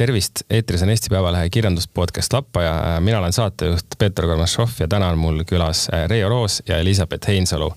[0.00, 3.00] tervist, eetris on Eesti Päevalehe kirjanduspodcast Lappaja.
[3.00, 7.28] mina olen saatejuht Peeter Kormašov ja täna on mul külas äh, Reio Roos ja Elizabeth
[7.28, 7.68] Heinsalu.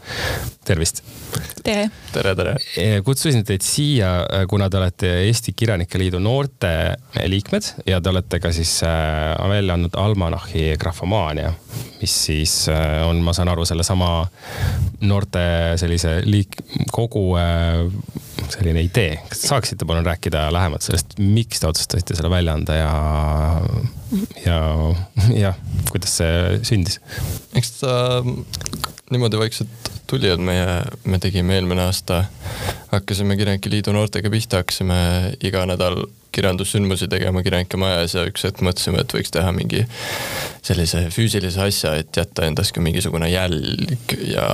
[0.65, 1.03] tervist.
[1.63, 1.89] tere.
[2.13, 2.55] tere, tere.
[3.03, 6.95] kutsusin teid siia, äh, kuna te olete Eesti Kirjanike Liidu noorte
[7.27, 11.51] liikmed ja te olete ka siis äh, välja andnud Almanahi Grafomaania,
[12.01, 12.55] mis siis
[13.03, 14.13] on, ma saan aru, sellesama
[15.01, 15.43] noorte
[15.75, 17.33] sellise liik-, kogu
[18.51, 19.17] selline idee.
[19.29, 22.91] kas saaksite palun rääkida lähemalt sellest, miks te otsustasite selle välja anda ja,
[24.45, 24.59] ja,
[25.37, 25.59] jah,
[25.91, 26.99] kuidas see sündis?
[27.55, 27.95] eks ta
[29.13, 32.23] niimoodi vaikselt tuli, et meie, me tegime eelmine aasta,
[32.91, 34.97] hakkasime Kirjanike Liidu noortega pihta, hakkasime
[35.45, 39.85] iga nädal kirjandussündmusi tegema Kirjanike majas ja üks hetk mõtlesime, et võiks teha mingi
[40.65, 44.47] sellise füüsilise asja, et jätta endast ka mingisugune jälg ja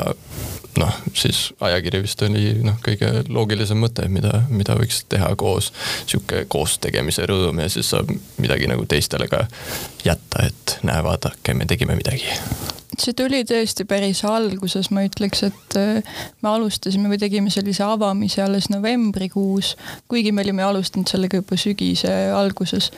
[0.77, 5.71] noh, siis ajakiri vist oli noh, kõige loogilisem mõte, mida, mida võiks teha koos,
[6.05, 9.45] sihuke koos tegemise rõõm ja siis saab midagi nagu teistele ka
[10.05, 12.29] jätta, et näe, vaadake, me tegime midagi
[13.04, 18.42] see tuli tõesti päris alguses, ma ütleks, et äh, me alustasime või tegime sellise avamise
[18.44, 19.76] alles novembrikuus,
[20.12, 22.92] kuigi me olime alustanud sellega juba sügise alguses.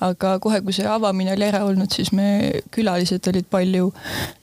[0.00, 3.90] aga kohe, kui see avamine oli ära olnud, siis me, külalised olid palju,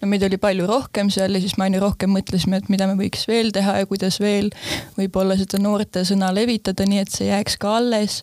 [0.02, 2.98] no meid oli palju rohkem seal ja siis me aina rohkem mõtlesime, et mida me
[3.00, 4.52] võiks veel teha ja kuidas veel
[4.98, 8.22] võib-olla seda noorte sõna levitada, nii et see jääks ka alles.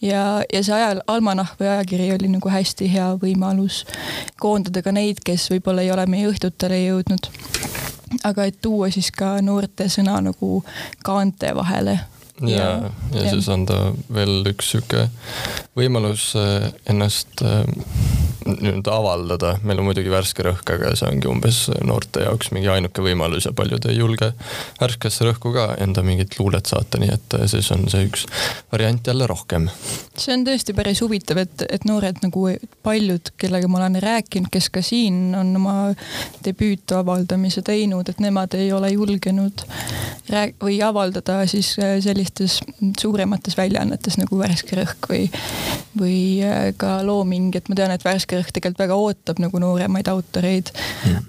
[0.00, 3.84] ja, ja see ajal, almanahv või ajakiri oli nagu hästi hea võimalus
[4.40, 7.30] koondada ka neid, kes võib-olla ei ole meie õhtutele jõudnud.
[8.24, 10.64] aga et tuua siis ka noorte sõna nagu
[11.06, 11.98] kaante vahele
[12.40, 15.06] ja, ja, ja, ja siis anda veel üks sihuke
[15.76, 17.64] võimalus äh, ennast äh,
[18.46, 23.02] nii-öelda avaldada, meil on muidugi värske rõhk, aga see ongi umbes noorte jaoks mingi ainuke
[23.04, 24.30] võimalus ja paljud ei julge
[24.80, 28.26] värskesse rõhku ka enda mingit luulet saata, nii et siis on see üks
[28.72, 29.68] variant jälle rohkem.
[30.16, 32.46] see on tõesti päris huvitav, et, et noored nagu
[32.86, 35.76] paljud, kellega ma olen rääkinud, kes ka siin on oma
[36.44, 39.66] debüüt avaldamise teinud, et nemad ei ole julgenud
[40.30, 41.74] rääk- või avaldada siis
[42.38, 42.60] sellistes
[43.00, 45.30] suuremates väljaannetes nagu Värske Rõhk või,
[45.98, 46.42] või
[46.76, 50.70] ka Looming, et ma tean, et Värske Rõhk tegelikult väga ootab nagu nooremaid autoreid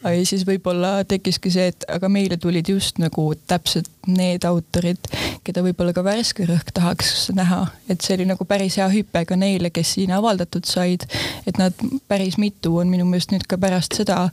[0.03, 5.09] ja siis võib-olla tekkiski see, et aga meile tulid just nagu täpselt need autorid,
[5.45, 9.37] keda võib-olla ka Värske Rõhk tahaks näha, et see oli nagu päris hea hüpe ka
[9.37, 11.05] neile, kes siin avaldatud said.
[11.45, 11.73] et nad
[12.07, 14.29] päris mitu on minu meelest nüüd ka pärast seda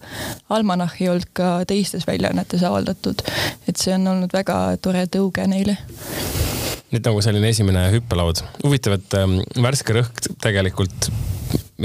[0.49, 3.23] Almanach'i olnud ka teistes väljaannetes avaldatud.
[3.69, 5.79] et see on olnud väga tore tõuge neile
[6.93, 8.43] nüüd nagu selline esimene hüppelaud.
[8.65, 11.11] huvitav, et ähm, Värske Rõhk tegelikult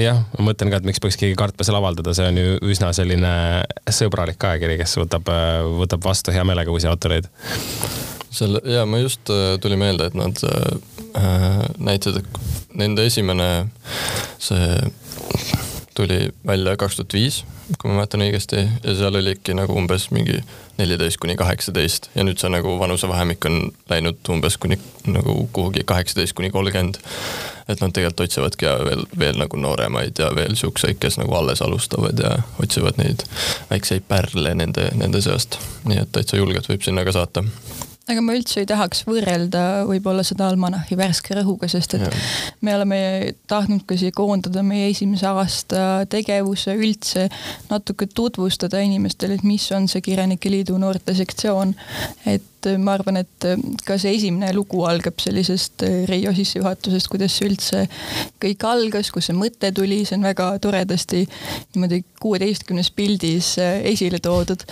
[0.01, 2.89] jah, ma mõtlen ka, et miks peaks keegi kartma seal avaldada, see on ju üsna
[2.95, 3.33] selline
[3.94, 5.29] sõbralik ajakiri, kes võtab,
[5.83, 7.29] võtab vastu hea meelega uusi autoreid.
[8.33, 13.50] selle ja ma just äh, tuli meelde, et nad äh, näitasid, et nende esimene
[14.41, 14.66] see
[15.93, 17.43] tuli välja kaks tuhat viis,
[17.77, 20.39] kui ma mäletan õigesti, ja seal olidki nagu umbes mingi
[20.77, 23.59] neliteist kuni kaheksateist ja nüüd see nagu vanusevahemik on
[23.91, 26.97] läinud umbes kuni nagu kuhugi kaheksateist kuni kolmkümmend.
[27.67, 32.19] et nad tegelikult otsivadki veel, veel nagu nooremaid ja veel siukseid, kes nagu alles alustavad
[32.19, 33.23] ja otsivad neid
[33.69, 35.59] väikseid pärle nende, nende seast.
[35.85, 37.45] nii et täitsa julgelt võib sinna ka saata
[38.09, 42.11] aga ma üldse ei tahaks võrrelda võib-olla seda Almanahi värske rõhuga, sest et ja.
[42.65, 42.99] me oleme
[43.47, 47.29] tahtnud ka siia koondada meie esimese aasta tegevuse üldse,
[47.71, 51.75] natuke tutvustada inimestele, et mis on see Kirjanike Liidu noortesektsioon.
[52.25, 52.49] et
[52.79, 53.47] ma arvan, et
[53.85, 57.84] ka see esimene lugu algab sellisest Reio sissejuhatusest, kuidas see üldse
[58.44, 64.63] kõik algas, kus see mõte tuli, see on väga toredasti niimoodi kuueteistkümnes pildis esile toodud.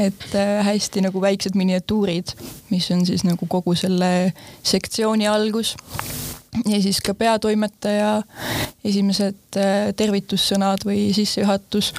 [0.00, 0.30] et
[0.64, 2.34] hästi nagu väiksed miniatuurid
[2.74, 4.32] mis on siis nagu kogu selle
[4.62, 5.74] sektsiooni algus
[6.68, 8.22] ja siis ka peatoimetaja
[8.84, 11.92] esimesed äh, tervitussõnad või sissejuhatus.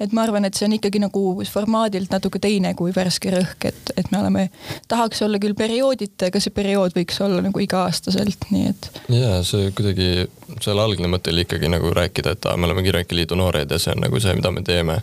[0.00, 3.92] et ma arvan, et see on ikkagi nagu formaadilt natuke teine kui Värske Rõhk, et,
[3.96, 4.48] et me oleme,
[4.88, 8.90] tahaks olla küll perioodita, aga see periood võiks olla nagu iga-aastaselt, nii et.
[9.12, 10.28] ja see kuidagi,
[10.60, 13.78] seal algne mõte oli ikkagi nagu rääkida, et aa, me oleme Kirjanike Liidu noored ja
[13.80, 15.00] see on nagu see, mida me teeme.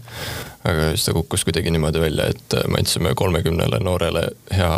[0.65, 4.71] aga siis ta kukkus kuidagi niimoodi välja, et me andsime kolmekümnele noorele hea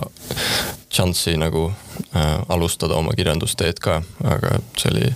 [0.94, 1.72] šanssi nagu
[2.16, 5.10] äh, alustada oma kirjandusteed ka, aga see oli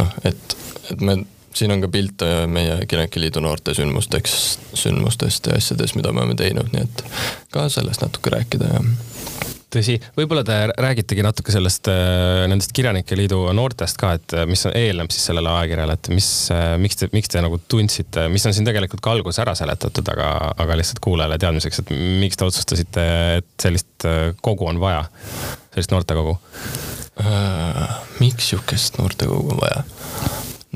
[0.00, 0.56] noh, et,
[0.90, 1.18] et me,
[1.54, 4.36] siin on ka pilte meie Kirjanike Liidu noorte sündmusteks,
[4.74, 7.04] sündmustest ja asjadest, mida me oleme teinud, nii et
[7.52, 8.84] ka sellest natuke rääkida ja
[9.72, 14.64] tõsi, võib-olla te räägitegi natuke sellest, äh, nendest Kirjanike Liidu noortest ka, et äh, mis
[14.68, 18.56] eelneb siis sellele ajakirjale, et mis, äh, miks te, miks te nagu tundsite, mis on
[18.56, 20.28] siin tegelikult ka alguses ära seletatud, aga,
[20.64, 23.08] aga lihtsalt kuulajale teadmiseks, et miks te otsustasite,
[23.40, 24.08] et sellist
[24.44, 25.06] kogu on vaja,
[25.72, 26.36] sellist noortekogu
[27.22, 27.98] äh,?
[28.22, 29.82] miks sihukest noortekogu on vaja?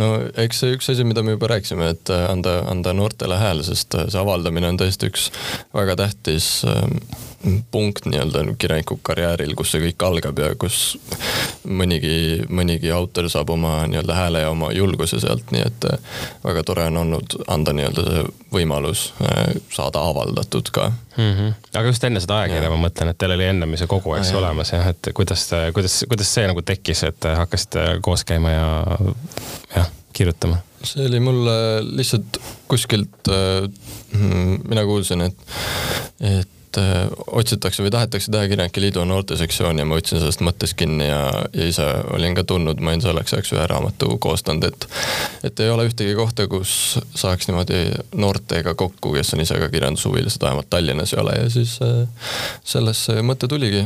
[0.00, 0.10] no
[0.40, 4.20] eks see üks asi, mida me juba rääkisime, et anda, anda noortele hääl, sest see
[4.20, 5.30] avaldamine on tõesti üks
[5.74, 7.00] väga tähtis ähm,
[7.70, 10.96] punkt nii-öelda kirjaniku karjääril, kus see kõik algab ja kus
[11.66, 16.64] mõnigi, mõnigi autor saab oma nii-öelda hääle ja oma julguse sealt, nii et äh, väga
[16.66, 21.32] tore on olnud anda nii-öelda see võimalus äh, saada avaldatud ka mm.
[21.32, 21.54] -hmm.
[21.74, 24.40] aga just enne seda ajakirja ma mõtlen, et teil oli ennem see kogu, eks ah,
[24.42, 28.66] olemas jah, et kuidas, kuidas, kuidas see nagu tekkis, et hakkasite koos käima ja
[29.76, 30.62] jah, kirjutama?
[30.86, 31.56] see oli mulle
[31.98, 33.70] lihtsalt kuskilt äh,,
[34.68, 35.56] mina kuulsin, et,
[36.20, 40.76] et et äh, otsitakse või tahetakse teha Kirjanike Liidu noortesektsiooni ja ma võtsin sellest mõttest
[40.78, 41.20] kinni ja,
[41.52, 44.88] ja ise olin ka tundnud, ma olin selleks ajaks ühe raamatu koostanud, et
[45.46, 47.80] et ei ole ühtegi kohta, kus saaks niimoodi
[48.18, 52.28] noortega kokku, kes on ise ka kirjandushuvilised, vähemalt Tallinnas ei ole ja siis äh,
[52.64, 53.84] sellest see mõte tuligi.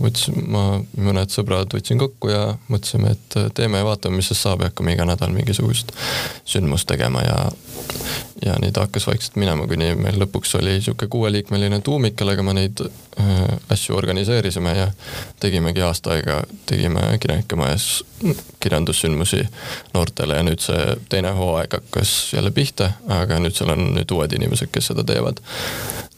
[0.00, 0.64] võtsin, ma,
[1.00, 4.94] mõned sõbrad võtsin kokku ja mõtlesime, et teeme ja vaatame, mis sest saab ja hakkame
[4.94, 5.92] iga nädal mingisugust
[6.48, 7.38] sündmust tegema ja
[8.44, 12.54] ja nii ta hakkas vaikselt minema, kuni meil lõpuks oli niisugune kuueliikmeline tuumik, kellega me
[12.56, 13.42] neid äh,
[13.72, 14.88] asju organiseerisime ja
[15.40, 17.90] tegimegi aasta aega, tegime Kirjanike Majas
[18.60, 19.44] kirjandussündmusi
[19.94, 24.36] noortele ja nüüd see teine hooaeg hakkas jälle pihta, aga nüüd seal on nüüd uued
[24.36, 25.40] inimesed, kes seda teevad.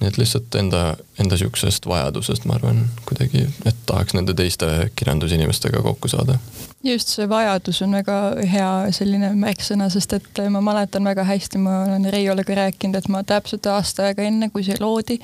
[0.03, 0.83] Nii et lihtsalt enda,
[1.23, 4.69] enda niisugusest vajadusest, ma arvan, kuidagi, et tahaks nende teiste
[4.99, 6.39] kirjandusinimestega kokku saada.
[6.83, 8.17] Just see vajadus on väga
[8.51, 13.07] hea selline märksõna, sest et ma mäletan väga hästi, ma olen Reiole ka rääkinud, et
[13.13, 15.21] ma täpselt aasta aega enne, kui see loodi,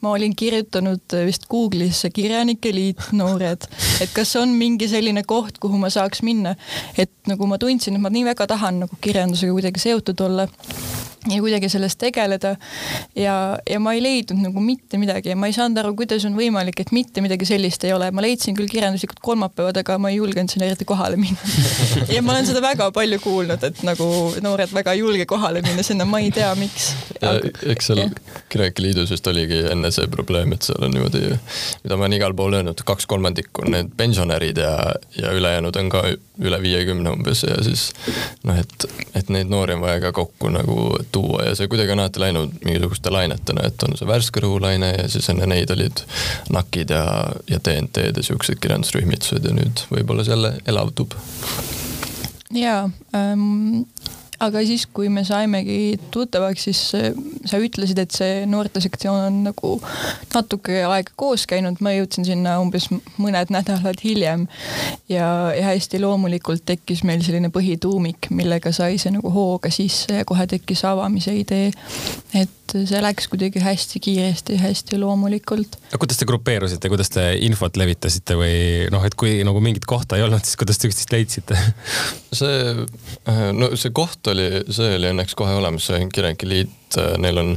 [0.00, 3.68] ma olin kirjutanud vist Google'isse Kirjanike Liit noored,
[4.00, 6.56] et kas on mingi selline koht, kuhu ma saaks minna,
[6.96, 10.48] et nagu ma tundsin, et ma nii väga tahan nagu kirjandusega kuidagi seotud olla
[11.30, 12.56] ja kuidagi sellest tegeleda.
[13.16, 16.36] ja, ja ma ei leidnud nagu mitte midagi ja ma ei saanud aru, kuidas on
[16.36, 18.10] võimalik, et mitte midagi sellist ei ole.
[18.10, 21.38] ma leidsin küll kirjanduslikud kolmapäevad, aga ma ei julgenud sinna eriti kohale minna
[22.14, 24.08] ja ma olen seda väga palju kuulnud, et nagu
[24.44, 26.92] noored väga ei julge kohale minna sinna, ma ei tea, miks.
[27.22, 28.04] eks seal
[28.52, 31.24] Kirjanike Liidus vist oligi enne see probleem, et seal on niimoodi,
[31.84, 34.76] mida ma olen igal pool öelnud, kaks kolmandikku on need pensionärid ja,
[35.18, 36.04] ja ülejäänud on ka
[36.42, 37.88] üle viiekümne umbes ja siis
[38.44, 40.78] noh, et, et neid noori on vaja ka kokku nagu
[41.14, 45.06] tuua ja see kuidagi on alati läinud mingisuguste lainetena, et on see värske rõhulaine ja
[45.10, 46.04] siis enne neid olid
[46.54, 47.04] NAK-id ja,
[47.50, 51.16] ja TNT-d ja siuksed kirjandusrühmitused ja nüüd võib-olla see jälle elavdub.
[52.54, 52.84] jaa
[53.14, 53.84] ähm,,
[54.44, 56.80] aga siis, kui me saimegi tuttavaks, siis
[57.48, 59.74] sa ütlesid, et see noortesektsioon on nagu
[60.34, 62.88] natuke aega koos käinud, ma jõudsin sinna umbes
[63.20, 64.46] mõned nädalad hiljem.
[65.08, 65.26] ja,
[65.56, 70.46] ja hästi loomulikult tekkis meil selline põhituumik, millega sai see nagu hooga sisse ja kohe
[70.50, 71.72] tekkis avamise idee.
[72.34, 75.78] et see läks kuidagi hästi kiiresti, hästi loomulikult.
[75.98, 78.56] kuidas te grupeerusite, kuidas te infot levitasite või
[78.92, 81.58] noh, et kui nagu mingit kohta ei olnud, siis kuidas te üksteist leidsite
[82.34, 82.86] see,
[83.54, 87.54] no see koht oli, see oli õnneks kohe olemas, see Kirjanike Liit äh, neil on,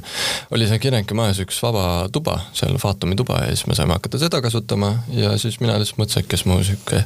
[0.55, 4.21] oli seal Kirjanike majas üks vaba tuba, seal Faatumi tuba ja siis me saime hakata
[4.21, 7.03] seda kasutama ja siis mina lihtsalt mõtlesin, et kes mu sihuke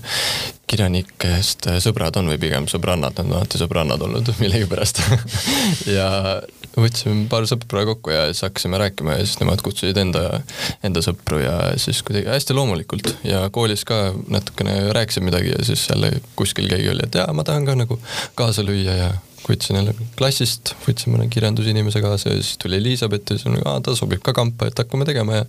[0.72, 5.04] kirjanikest sõbrad on või pigem sõbrannad, nad on alati sõbrannad olnud millegipärast.
[5.92, 6.08] Ja
[6.78, 10.42] võtsime paar sõpra kokku ja siis hakkasime rääkima ja siis nemad kutsusid enda,
[10.86, 15.84] enda sõpru ja siis kuidagi hästi loomulikult ja koolis ka natukene rääkisin midagi ja siis
[15.90, 18.00] jälle kuskil keegi oli, et jaa, ma tahan ka nagu
[18.40, 19.12] kaasa lüüa ja
[19.50, 23.96] võtsin jälle klassist, võtsin mõne kirjandusinimese kaasa ja siis tuli Elizabeth ja siis oli, ta
[23.98, 25.46] sobib ka kampa, et hakkame tegema ja.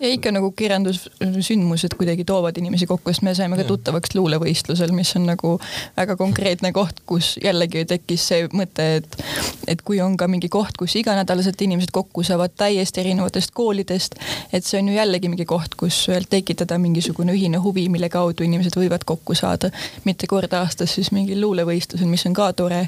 [0.00, 5.12] ja ikka nagu kirjandussündmused kuidagi toovad inimesi kokku, sest me saime ka tuttavaks luulevõistlusel, mis
[5.18, 5.56] on nagu
[5.96, 9.18] väga konkreetne koht, kus jällegi tekkis see mõte, et,
[9.66, 14.18] et kui on ka mingi koht, kus iganädalaselt inimesed kokku saavad täiesti erinevatest koolidest,
[14.52, 18.78] et see on ju jällegi mingi koht, kus tekitada mingisugune ühine huvi, mille kaudu inimesed
[18.78, 19.70] võivad kokku saada.
[20.04, 22.86] mitte kord aastas siis mingil luulevõistlusel, mis on ka tore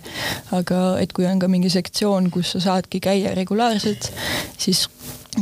[0.57, 4.11] aga et kui on ka mingi sektsioon, kus sa saadki käia regulaarselt,
[4.59, 4.87] siis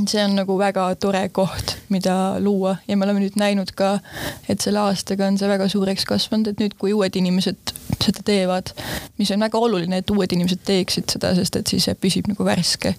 [0.05, 2.77] see on nagu väga tore koht, mida luua.
[2.89, 3.97] Ja me oleme nüüd näinud ka,
[4.49, 8.73] et selle aastaga on see väga suureks kasvanud, et nüüd, kui uued inimesed seda teevad,
[9.19, 12.45] mis on väga oluline, et uued inimesed teeksid seda, sest et siis see püsib nagu
[12.47, 12.95] värske.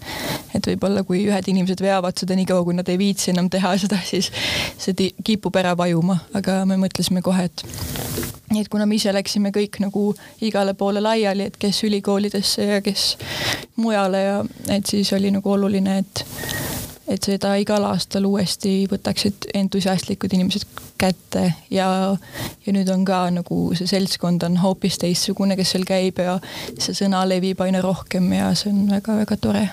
[0.54, 3.76] et võib-olla kui ühed inimesed veavad seda nii kaua, kui nad ei viitsi enam teha
[3.78, 4.30] seda, siis
[4.78, 7.64] see kipub ära vajuma, aga me mõtlesime kohe, et
[8.52, 10.10] nii et kuna me ise läksime kõik nagu
[10.44, 13.10] igale poole laiali, et kes ülikoolidesse ja kes
[13.76, 14.40] mujale ja
[14.74, 16.24] et siis oli nagu oluline, et
[17.08, 20.66] et seda igal aastal uuesti võtaksid entusiastlikud inimesed
[20.98, 21.88] kätte ja,
[22.66, 26.38] ja nüüd on ka nagu see seltskond on hoopis teistsugune, kes seal käib ja
[26.78, 29.64] see sõna levib aina rohkem ja see on väga-väga tore.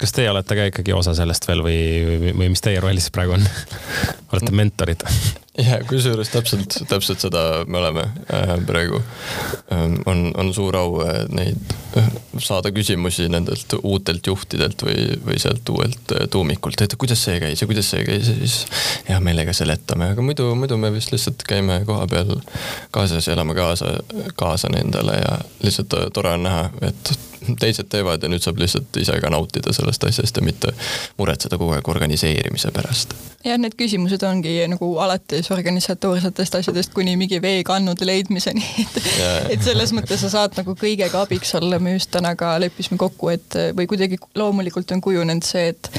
[0.00, 3.14] kas teie olete ka ikkagi osa sellest veel või, või, või mis teie roll siis
[3.14, 3.48] praegu on
[4.34, 5.06] olete mentorid?
[5.68, 9.00] ja kusjuures täpselt, täpselt seda me oleme äh, praegu.
[9.72, 12.08] Ähm, on, on suur au äh, neid äh,
[12.42, 17.68] saada küsimusi nendelt uutelt juhtidelt või, või sealt uuelt tuumikult, et kuidas see käis ja
[17.70, 18.58] kuidas see käis ja siis
[19.08, 22.36] hea meelega seletame, aga muidu, muidu me vist lihtsalt käime kohapeal
[22.90, 23.84] kaasas ja elame kaasa,
[24.36, 27.18] kaasa nendele ja lihtsalt tore on näha, et
[27.60, 30.72] teised teevad ja nüüd saab lihtsalt ise ka nautida sellest asjast ja mitte
[31.18, 33.14] muretseda kogu aeg organiseerimise pärast.
[33.44, 39.00] jah, need küsimused ongi nagu alates organisatoorsetest asjadest kuni mingi veekannude leidmiseni, et
[39.54, 43.30] et selles mõttes sa saad nagu kõigega abiks olla, me just täna ka leppisime kokku,
[43.34, 45.90] et või kuidagi loomulikult on kujunenud see, et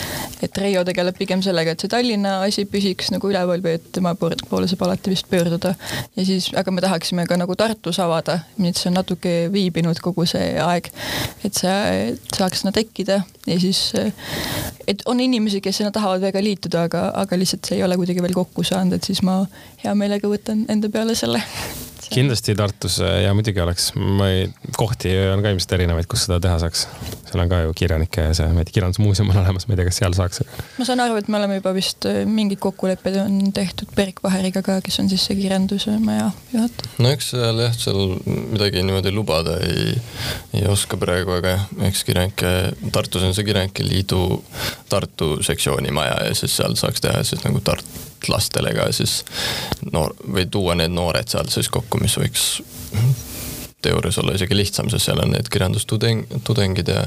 [0.43, 4.13] et Reio tegeleb pigem sellega, et see Tallinna asi püsiks nagu üleval või et tema
[4.19, 5.75] poole saab alati vist pöörduda.
[6.15, 9.99] ja siis, aga me tahaksime ka nagu Tartus avada, nii et see on natuke viibinud
[10.03, 10.91] kogu see aeg
[11.43, 13.91] et see saaks sinna tekkida ja siis,
[14.87, 18.23] et on inimesi, kes sinna tahavad väga liituda, aga, aga lihtsalt see ei ole kuidagi
[18.25, 19.41] veel kokku saanud, et siis ma
[19.83, 21.43] hea meelega võtan enda peale selle
[22.11, 24.47] kindlasti Tartus ja muidugi oleks, ma ei,
[24.77, 26.85] kohti on ka ilmselt erinevaid, kus seda teha saaks.
[27.25, 29.87] seal on ka ju kirjanike see, ma ei tea, kirjandusmuuseum on olemas, ma ei tea,
[29.89, 30.43] kas seal saaks.
[30.77, 34.63] ma saan aru, et me oleme juba vist äh, mingid kokkulepped on tehtud Berit Vaheriga
[34.65, 36.95] ka, kes on siis see kirjanduse maja juhataja.
[37.03, 39.93] no eks seal jah, seal midagi niimoodi lubada ei,
[40.55, 42.55] ei oska praegu, aga jah, eks kirjanike,
[42.95, 44.25] Tartus on see Kirjanike Liidu
[44.89, 49.21] Tartu sektsiooni maja ja siis seal saaks teha siis nagu Tartu lastele ka siis
[49.91, 52.45] noor või tuua need noored seal siis kokku, mis võiks
[53.85, 57.05] teoorias olla isegi lihtsam, sest seal on need kirjandustudeng, tudengid ja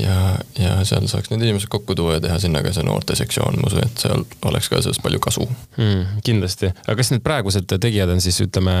[0.00, 0.16] ja,
[0.58, 3.84] ja seal saaks need inimesed kokku tuua ja teha sinna ka see noortesektsioon, ma usun,
[3.86, 5.46] et seal oleks ka sellest palju kasu
[5.76, 6.20] hmm,.
[6.26, 8.74] kindlasti, aga kas need praegused tegijad on siis ütleme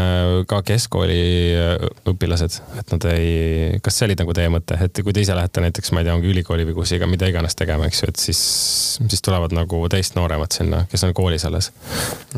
[0.50, 1.20] ka keskkooli
[2.10, 5.62] õpilased, et nad ei, kas see oli nagu teie mõte, et kui te ise lähete
[5.64, 8.22] näiteks, ma ei tea, ongi ülikooli või kus iga, mida iganes tegema, eks ju, et
[8.22, 8.42] siis,
[9.00, 11.70] siis tulevad nagu teist nooremad sinna, kes on koolis alles?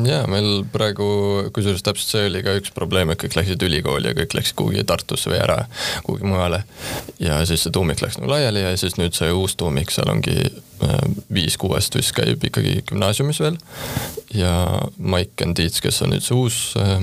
[0.05, 1.07] ja meil praegu,
[1.55, 4.76] kusjuures täpselt see oli ka üks probleem, et kõik läksid ülikooli ja kõik läksid kuhugi
[4.77, 5.65] kuhugi Tartusse või ära
[6.03, 6.63] kuhugi mujale.
[7.19, 10.35] ja siis see tuumik läks nagu laiali ja siis nüüd see uus tuumik, seal ongi
[10.37, 10.99] äh,
[11.33, 13.57] viis kuuest vist käib ikkagi gümnaasiumis veel.
[14.33, 17.01] ja Maiken Tiits, kes on nüüd see uus äh,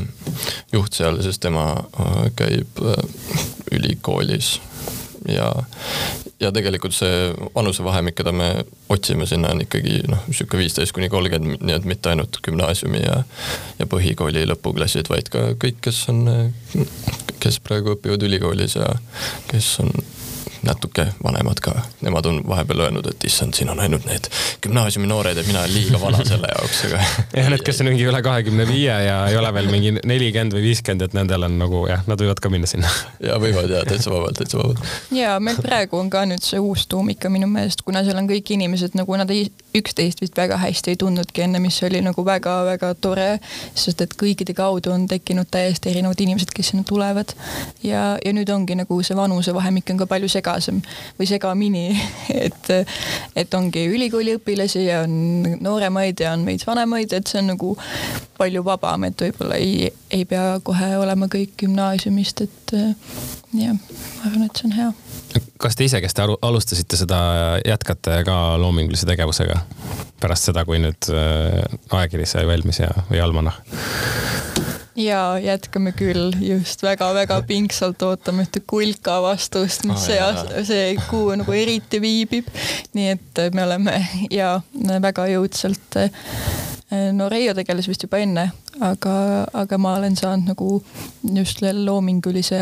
[0.72, 2.78] juht seal, siis tema äh, käib
[3.72, 4.60] ülikoolis
[5.28, 5.50] ja,
[6.44, 8.48] ja tegelikult see vanusevahemik, keda me
[8.92, 13.20] otsime sinna on ikkagi noh, sihuke viisteist kuni kolmkümmend, nii et mitte ainult gümnaasiumi ja,
[13.80, 16.24] ja põhikooli lõpuklassid, vaid ka kõik, kes on,
[17.42, 18.90] kes praegu õpivad ülikoolis ja
[19.50, 19.94] kes on
[20.64, 21.72] natuke vanemad ka,
[22.04, 24.28] nemad on vahepeal öelnud, et issand, siin on ainult need
[24.64, 27.02] gümnaasiumi noored ja mina olen liiga vana selle jaoks, aga.
[27.38, 30.64] jah, need, kes on mingi üle kahekümne viie ja ei ole veel mingi nelikümmend või
[30.68, 32.90] viiskümmend, et nendel on nagu jah, nad võivad ka minna sinna.
[33.28, 34.82] ja võivad ja täitsa vabalt, täitsa vabalt.
[35.14, 38.54] ja meil praegu on ka nüüd see uus tuumik minu meelest, kuna seal on kõik
[38.56, 42.94] inimesed nagu nad ei, üksteist vist väga hästi ei tundnudki enne, mis oli nagu väga-väga
[43.00, 43.28] tore,
[43.74, 47.34] sest et kõikide kaudu on tekkinud täiesti erinevad inimesed, kes sinna tulevad.
[47.82, 50.80] ja, ja nüüd ongi nagu see vanusevahemik on ka palju segasem segasem
[51.18, 51.84] või segamini,
[52.46, 52.70] et,
[53.36, 57.74] et ongi ülikooliõpilasi ja on nooremaid ja on veits vanemaid, et see on nagu
[58.38, 64.46] palju vabam, et võib-olla ei, ei pea kohe olema kõik gümnaasiumist, et jah, ma arvan,
[64.46, 64.92] et see on hea.
[65.58, 67.20] kas te ise, kes te alustasite seda,
[67.64, 69.60] jätkate ka loomingulise tegevusega
[70.20, 73.60] pärast seda, kui nüüd äh, ajakiri sai valmis ja, või almanah?
[74.96, 81.34] Ja jätkame küll, just väga-väga pingsalt ootame ühte kulka vastust, mis oh, see, see kuu
[81.38, 82.50] nagu eriti viibib.
[82.94, 83.98] nii et me oleme
[84.30, 84.56] ja
[85.02, 85.98] väga jõudsalt
[87.12, 88.48] no Reio tegeles vist juba enne,
[88.84, 89.14] aga,
[89.52, 90.68] aga ma olen saanud nagu
[91.34, 92.60] just loomingulise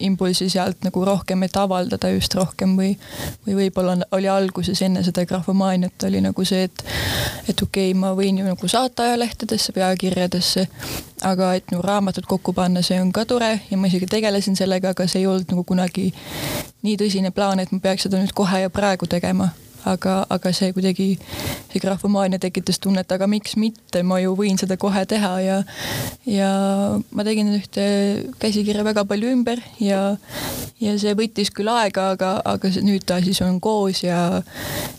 [0.00, 2.92] impulsi sealt nagu rohkem, et avaldada just rohkem või,
[3.46, 6.84] või võib-olla oli alguses enne seda grafomaaniat oli nagu see, et,
[7.48, 10.66] et okei okay,, ma võin ju nagu saata ajalehtedesse, pealkirjadesse,
[11.30, 14.94] aga et nagu raamatut kokku panna, see on ka tore ja ma isegi tegelesin sellega,
[14.94, 16.10] aga see ei olnud nagu kunagi
[16.84, 19.52] nii tõsine plaan, et ma peaks seda nüüd kohe ja praegu tegema
[19.88, 21.08] aga, aga see kuidagi,
[21.72, 25.58] see graafomaania tekitas tunnet, aga miks mitte, ma ju võin seda kohe teha ja,
[26.28, 26.50] ja
[27.10, 27.86] ma tegin ühte
[28.42, 30.16] käsikirja väga palju ümber ja,
[30.82, 34.42] ja see võttis küll aega, aga, aga nüüd ta siis on koos ja,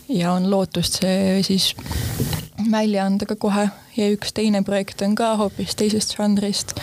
[0.08, 1.72] ja on lootust see siis
[2.70, 3.68] välja anda ka kohe.
[3.96, 6.74] Ja üks teine projekt on ka hoopis teisest žanrist,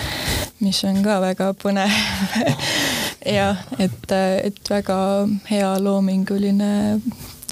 [0.64, 1.94] mis on ka väga põnev.
[3.38, 4.12] Jah, et,
[4.44, 4.98] et väga
[5.48, 6.72] hea loominguline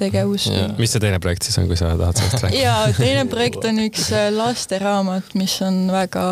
[0.01, 0.49] tegevus.
[0.79, 2.65] mis see teine projekt siis on, kui sa tahad sellest rääkida?
[2.65, 6.25] ja teine projekt on üks lasteraamat, mis on väga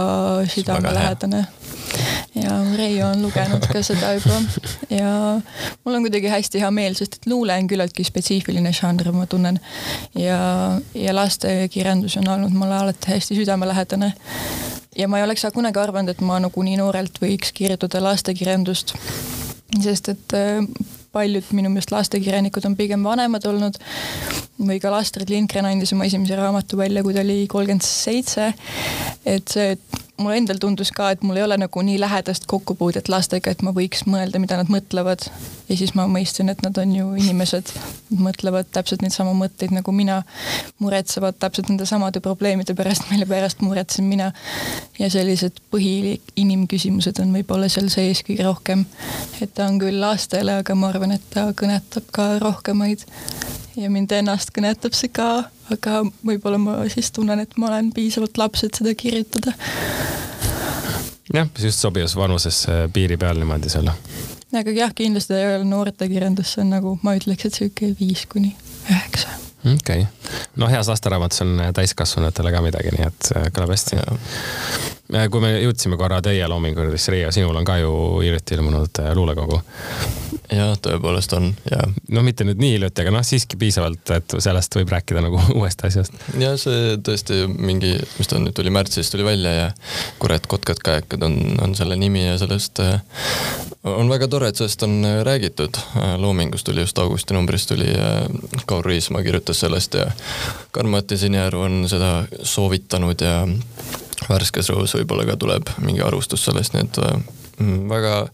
[0.55, 1.45] südamelähedane
[2.35, 4.37] ja Reio on lugenud ka seda juba
[4.93, 5.11] ja
[5.83, 9.59] mul on kuidagi hästi hea meel, sest et luule on küllaltki spetsiifiline žanr, ma tunnen.
[10.17, 10.39] ja,
[10.93, 14.13] ja lastekirjandus on olnud mulle alati hästi südamelähedane.
[14.97, 18.95] ja ma ei oleks kunagi arvanud, et ma nagu nii noorelt võiks kirjutada lastekirjandust.
[19.83, 20.63] sest et äh,
[21.15, 23.79] paljud minu meelest lastekirjanikud on pigem vanemad olnud
[24.59, 28.53] või ka Astrid Lindgren andis oma esimese raamatu välja, kui ta oli kolmkümmend seitse.
[29.25, 33.09] et see, et mulle endal tundus ka, et mul ei ole nagu nii lähedast kokkupuudet
[33.11, 35.25] lastega, et ma võiks mõelda, mida nad mõtlevad.
[35.69, 37.71] ja siis ma mõistsin, et nad on ju inimesed,
[38.19, 40.21] mõtlevad täpselt neid samu mõtteid nagu mina,
[40.79, 44.31] muretsevad täpselt nende samade probleemide pärast, mille pärast muretsen mina.
[44.99, 48.85] ja sellised põhiinimküsimused on võib-olla seal sees kõige rohkem.
[49.41, 53.07] et ta on küll lastele, aga ma arvan, et ta kõnetab ka rohkemaid
[53.79, 55.29] ja mind ennast kõnetab see ka,
[55.73, 59.55] aga võib-olla ma siis tunnen, et ma olen piisavalt laps, et seda kirjutada.
[61.33, 63.91] jah, just sobivas vanuses piiri peal niimoodi seal.
[64.61, 68.55] aga jah, kindlasti ei ole noortekirjandus, see on nagu ma ütleks, et sihuke viis kuni
[68.89, 70.05] üheksa okei okay.,
[70.55, 73.99] no heas lasteraamatus on täiskasvanutele ka midagi, nii et äh, kõlab hästi.
[75.31, 77.91] kui me jõudsime korra teie loomingule, siis Riia, sinul on ka ju
[78.23, 79.61] hiljuti ilmunud äh, luulekogu
[80.53, 81.81] jah, tõepoolest on ja.
[82.13, 85.83] no mitte nüüd nii hiljuti, aga noh, siiski piisavalt, et sellest võib rääkida nagu uuest
[85.85, 86.15] asjast.
[86.41, 89.67] ja see tõesti mingi, mis ta nüüd tuli märtsis tuli välja ja
[90.19, 92.99] Kurat, kotkad, kajakad on, on selle nimi ja sellest äh,
[93.87, 95.77] on väga tore, et sellest on äh, räägitud.
[95.97, 97.87] Äh, loomingus tuli just augusti numbris tuli
[98.65, 100.09] Kaur Riismaa kirjutas sellest ja
[100.75, 103.41] Karm-Mati Sinijärv on seda soovitanud ja
[104.29, 107.37] värskes rõhus võib-olla ka tuleb mingi arvustus sellest, nii et
[107.89, 108.27] väga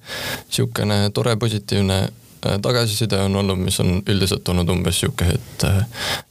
[0.49, 5.81] sihukene tore, positiivne äh, tagasiside on olnud, mis on üldiselt olnud umbes sihuke, et äh,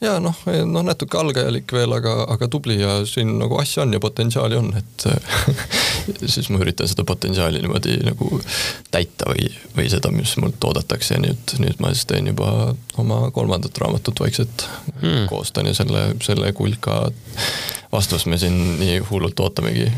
[0.04, 0.36] ja noh,
[0.66, 4.72] noh natuke algajalik veel, aga, aga tubli ja siin nagu asja on ja potentsiaali on,
[4.78, 5.08] et
[6.34, 8.40] siis ma üritan seda potentsiaali niimoodi nagu
[8.94, 11.16] täita või, või seda, mis mult oodatakse.
[11.16, 14.66] Ja nüüd, nüüd ma siis teen juba oma kolmandat raamatut vaikselt.
[15.00, 15.26] Hmm.
[15.28, 17.08] koostan ja selle, selle kulka
[17.92, 19.90] vastust me siin nii hullult ootamegi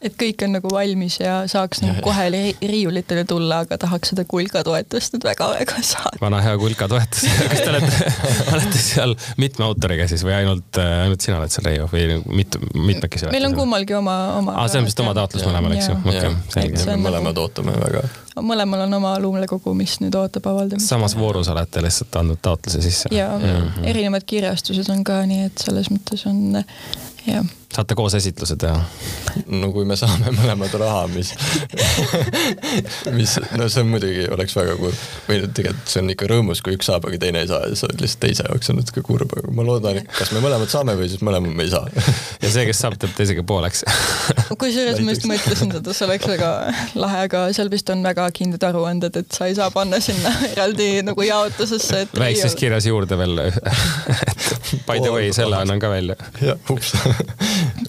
[0.00, 4.62] et kõik on nagu valmis ja saaks nagu kohe riiulitele tulla, aga tahaks seda kulka
[4.64, 6.16] toetust nüüd väga-väga saada.
[6.22, 8.14] vana hea kulka toetus kas te olete,
[8.54, 13.28] olete seal mitme autoriga siis või ainult, ainult sina oled seal Reio või mitu, mitmekesi
[13.28, 13.36] olete?
[13.36, 14.56] meil on kummalgi oma, oma.
[14.62, 15.98] aa, see on vist oma taotlus mõlemal, eks ju?
[16.00, 16.88] okei, selge.
[16.88, 17.44] me mõlemad nagu...
[17.44, 18.04] ootame väga.
[18.40, 20.88] mõlemal on oma luulekogu, mis nüüd ootab avaldamist.
[20.88, 23.12] samas voorus olete lihtsalt andnud taotluse sisse?
[23.14, 23.84] ja -hmm.
[23.92, 26.62] erinevad kirjastused on ka, nii et selles mõttes on
[27.28, 28.80] jah saate koos esitluse teha?
[29.46, 31.30] no kui me saame mõlemad raha, mis
[33.14, 35.04] mis, no see on muidugi, oleks väga kurb.
[35.28, 37.86] või tegelikult see on ikka rõõmus, kui üks saab, aga teine ei saa ja see
[37.86, 40.96] on lihtsalt teise jaoks on natuke kurb, aga ma loodan, et kas me mõlemad saame
[40.98, 41.86] või siis mõlemad me ei saa
[42.42, 43.84] ja see, kes saab, teeb teisega pooleks
[44.60, 46.50] kusjuures ma just mõtlesin seda, see oleks väga
[46.98, 50.90] lahe, aga seal vist on väga kindlad aruanded, et sa ei saa panna sinna eraldi
[51.06, 53.38] nagu jaotusesse, et väikses kirjas juurde veel
[54.86, 56.16] by the way, selle annan ka välja.
[56.42, 56.94] jah, ups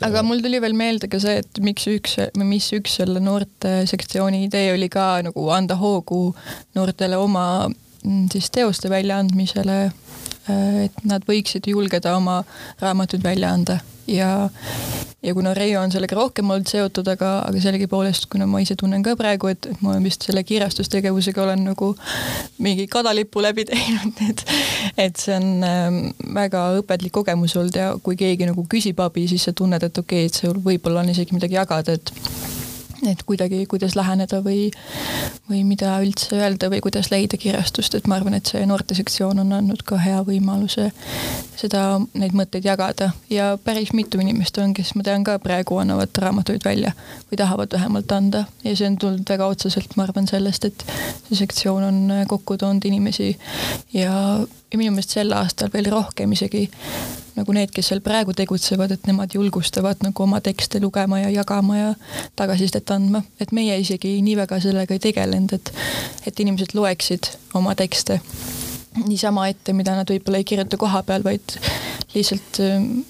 [0.07, 4.45] aga mul tuli veel meelde ka see, et miks üks või mis üks selle noortesektsiooni
[4.47, 6.23] idee oli ka nagu anda hoogu
[6.77, 9.79] noortele oma mm, siis teoste väljaandmisele.
[10.49, 12.41] Äh, et nad võiksid julgeda oma
[12.81, 13.77] raamatuid välja anda.
[14.09, 14.49] Ja,
[15.21, 19.03] ja kuna Reio on sellega rohkem olnud seotud, aga, aga sellegipoolest, kuna ma ise tunnen
[19.05, 21.91] ka praegu, et ma vist selle kirjastustegevusega olen nagu
[22.65, 24.43] mingi kadalipu läbi teinud, et
[25.05, 26.01] et see on ähm,
[26.35, 30.25] väga õpetlik kogemus olnud ja kui keegi nagu küsib abi, siis sa tunned, et okei
[30.25, 32.11] okay,, et sul võib-olla on isegi midagi jagada, et
[33.07, 34.69] et kuidagi, kuidas läheneda või,
[35.49, 39.55] või mida üldse öelda või kuidas leida kirjastust, et ma arvan, et see noortesektsioon on
[39.57, 40.91] andnud ka hea võimaluse
[41.59, 41.83] seda,
[42.13, 43.11] neid mõtteid jagada.
[43.29, 46.93] Ja päris mitu inimest on, kes ma tean ka praegu annavad raamatuid välja
[47.29, 48.45] või tahavad vähemalt anda.
[48.63, 50.85] Ja see on tulnud väga otseselt, ma arvan, sellest, et
[51.27, 53.33] see sektsioon on kokku toonud inimesi.
[53.93, 54.13] Ja,
[54.71, 56.67] ja minu meelest sel aastal veel rohkem isegi
[57.35, 61.77] nagu need, kes seal praegu tegutsevad, et nemad julgustavad nagu oma tekste lugema ja jagama
[61.77, 61.93] ja
[62.35, 65.73] tagasisidet andma, et meie isegi nii väga sellega ei tegelenud, et
[66.27, 68.19] et inimesed loeksid oma tekste
[69.05, 71.55] niisama ette, mida nad võib-olla ei kirjuta koha peal, vaid
[72.11, 72.59] lihtsalt,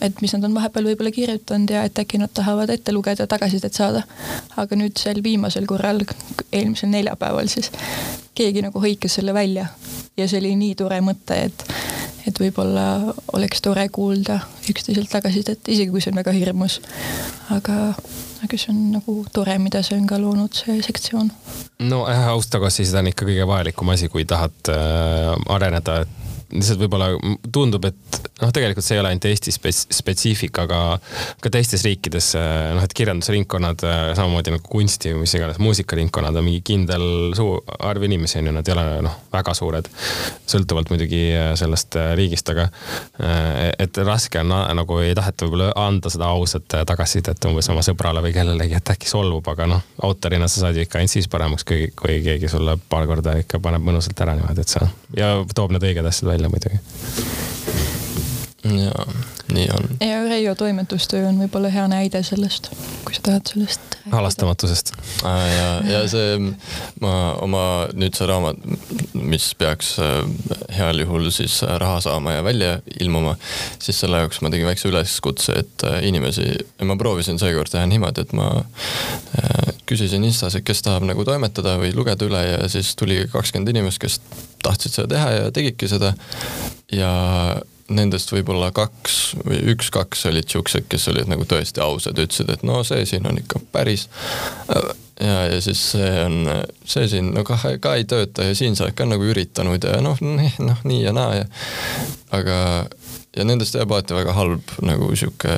[0.02, 3.74] et mis nad on vahepeal võib-olla kirjutanud ja et äkki nad tahavad ette lugeda, tagasisidet
[3.74, 4.04] saada.
[4.58, 6.04] aga nüüd sel viimasel korral,
[6.52, 7.72] eelmisel neljapäeval siis
[8.38, 9.68] keegi nagu hõikas selle välja
[10.18, 11.66] ja see oli nii tore mõte, et
[12.28, 14.40] et võib-olla oleks tore kuulda
[14.72, 16.80] üksteiselt tagasisidet, isegi kui see on väga hirmus.
[17.54, 17.94] aga,
[18.46, 21.32] aga see on nagu tore, mida see on ka loonud, see sektsioon.
[21.92, 26.18] no äh, ausalt tagasiside on ikka kõige vajalikum asi, kui tahad äh, areneda, et
[26.52, 27.10] lihtsalt võib-olla
[27.54, 30.80] tundub, et noh, tegelikult see ei ole ainult Eesti spets-, spetsiifika, aga
[31.44, 32.32] ka teistes riikides
[32.76, 33.84] noh, et kirjandusringkonnad
[34.18, 37.06] samamoodi nagu kunsti või mis iganes muusikaringkonnad on mingi kindel
[37.38, 39.90] suur arv inimesi on ju, nad ei ole noh, väga suured.
[40.52, 41.24] sõltuvalt muidugi
[41.60, 42.68] sellest riigist, aga
[43.80, 48.34] et raske on nagu ei taheta võib-olla anda seda ausat tagasisidet umbes oma sõbrale või
[48.36, 51.92] kellelegi, et äkki solvub, aga noh, autorina sa saad ju ikka ainult siis paremaks, kui,
[51.98, 54.88] kui keegi sulle paar korda ikka paneb mõnusalt ära niimoodi, et sa
[55.18, 56.80] ja toob need õiged asjad välja välja muidugi.
[58.84, 59.06] jaa,
[59.54, 60.08] nii on.
[60.08, 62.72] ja Reio toimetustöö on võib-olla hea näide sellest,
[63.06, 66.38] kui sa tahad sellest halastamatusest ja, ja see,
[67.02, 67.64] ma oma
[67.98, 68.62] nüüd see raamat,
[69.18, 70.22] mis peaks äh,
[70.78, 73.36] heal juhul siis raha saama ja välja ilmuma,
[73.82, 76.48] siis selle jaoks ma tegin väikse üleskutse, et äh, inimesi,
[76.86, 81.76] ma proovisin seekord teha niimoodi, et ma äh, küsisin Instas, et kes tahab nagu toimetada
[81.82, 84.20] või lugeda üle ja siis tuli kakskümmend inimest, kes
[84.64, 86.14] tahtsid seda teha ja tegidki seda.
[86.92, 87.12] ja
[87.92, 92.82] nendest võib-olla kaks või üks-kaks olid siuksed, kes olid nagu tõesti ausad, ütlesid, et no
[92.88, 94.08] see siin on ikka päris.
[95.22, 96.50] Ja, ja siis see on,
[96.86, 100.02] see siin no kah ka ei tööta ja siin sa oled ka nagu üritanud ja
[100.04, 101.46] noh, noh nii ja naa ja.
[102.38, 102.58] aga,
[103.38, 105.56] ja nendest jääb alati väga halb nagu sihuke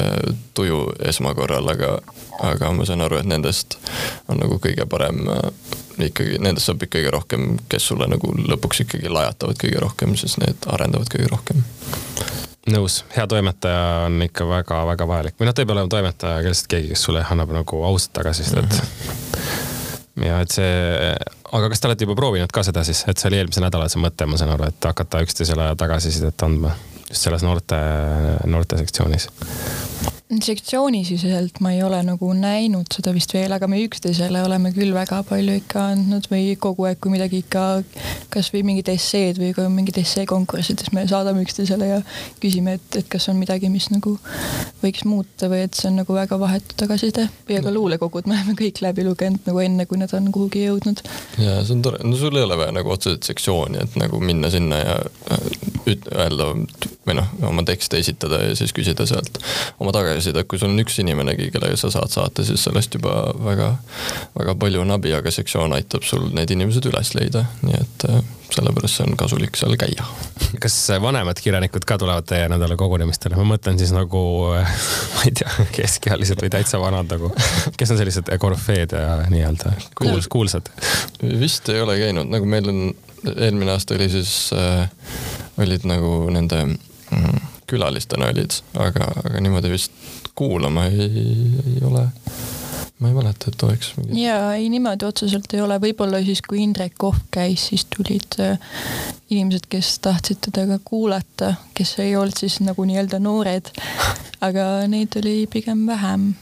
[0.57, 1.95] tuju esmakorral, aga,
[2.43, 3.77] aga ma saan aru, et nendest
[4.27, 5.23] on nagu kõige parem
[6.01, 10.69] ikkagi, nendest saab kõige rohkem, kes sulle nagu lõpuks ikkagi lajatavad kõige rohkem, siis need
[10.69, 11.65] arendavad kõige rohkem.
[12.73, 16.53] nõus, hea toimetaja on ikka väga-väga vajalik või noh, ta ei pea olema toimetaja, aga
[16.53, 18.79] lihtsalt keegi, kes sulle annab nagu ausat tagasisidet mm.
[18.79, 19.22] -hmm.
[20.21, 21.13] Ja et see,
[21.57, 24.01] aga kas te olete juba proovinud ka seda siis, et see oli eelmise nädala see
[24.03, 26.75] mõte, ma saan aru, et hakata üksteisele tagasisidet andma
[27.07, 27.79] just selles noorte,
[28.49, 29.29] noorte sektsioonis?
[30.41, 35.21] Sektsioonisisiselt ma ei ole nagu näinud seda vist veel, aga me üksteisele oleme küll väga
[35.27, 37.65] palju ikka andnud või kogu aeg, kui midagi ikka,
[38.33, 41.99] kasvõi mingid esseed või ka mingid esseekonkurssides me saadame üksteisele ja
[42.41, 44.15] küsime, et, et kas on midagi, mis nagu
[44.83, 47.27] võiks muuta või et see on nagu väga vahetu tagasiside.
[47.49, 51.03] või ka luulekogud me oleme kõik läbi lugenud nagu enne, kui nad on kuhugi jõudnud.
[51.37, 54.49] ja see on tore, no sul ei ole vaja nagu otseselt sektsiooni, et nagu minna
[54.53, 54.97] sinna ja
[55.89, 56.51] üt-, öelda
[57.03, 59.39] või noh, oma tekste esitada ja siis küsida sealt
[59.83, 63.73] oma tagasisidet, kui sul on üks inimenegi, kellega sa saad saata, siis sellest juba väga,
[64.37, 68.23] väga palju on abi, aga sektsioon aitab sul need inimesed üles leida, nii et äh,
[68.53, 70.05] sellepärast see on kasulik seal käia.
[70.61, 74.23] kas vanemad kirjanikud ka tulevad teie nendele kogunemistele, ma mõtlen siis nagu
[75.15, 77.31] ma ei tea, keskealised või täitsa vanad nagu,
[77.77, 80.69] kes on sellised korüfeed ja nii-öelda kuuls-, kuulsad?
[81.21, 82.83] vist ei ole käinud, nagu meil on,
[83.33, 84.85] eelmine aasta oli siis äh,
[85.57, 89.91] olid nagu nende mm, külalistena olid, aga, aga niimoodi vist
[90.35, 91.09] kuulama ei,
[91.65, 92.07] ei ole
[93.03, 94.23] ma ei mäleta, et oleks mingi.
[94.23, 98.77] jaa, ei niimoodi otseselt ei ole, võib-olla siis kui Indrek Kohv käis, siis tulid äh,
[99.33, 103.71] inimesed, kes tahtsid teda ka kuulata, kes ei olnud siis nagu nii-öelda noored.
[104.43, 106.33] aga neid oli pigem vähem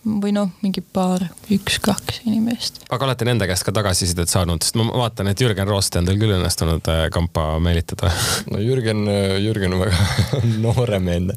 [0.00, 2.80] või noh, mingi paar, üks-kaks inimest.
[2.90, 6.20] aga olete nende käest ka tagasisidet saanud, sest ma vaatan, et Jürgen Roost on teil
[6.20, 8.12] küll õnnestunud äh, kampa meelitada.
[8.50, 10.00] no Jürgen, äh, Jürgen on väga
[10.64, 11.36] nooremeelne.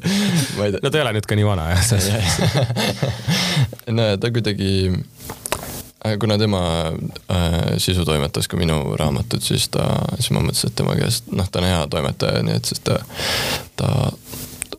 [0.80, 1.84] no ta ei ole nüüd ka nii vana jah
[3.98, 4.92] näe, ta kuidagi
[6.20, 6.92] kuna tema
[7.30, 9.86] äh, sisu toimetas ka minu raamatut, siis ta,
[10.18, 12.98] siis ma mõtlesin, et tema käest, noh, ta on hea toimetaja, nii et siis ta,
[13.80, 13.90] ta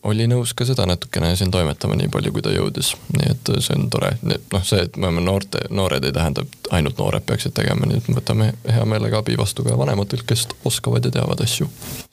[0.05, 3.75] oli nõus ka seda natukene siin toimetama nii palju, kui ta jõudis, nii et see
[3.77, 7.55] on tore, noh, see, et me oleme noorte, noored ei tähenda, et ainult noored peaksid
[7.57, 11.41] tegema, nii et me võtame hea meelega abi vastu ka vanematelt, kes oskavad ja teavad
[11.45, 11.69] asju.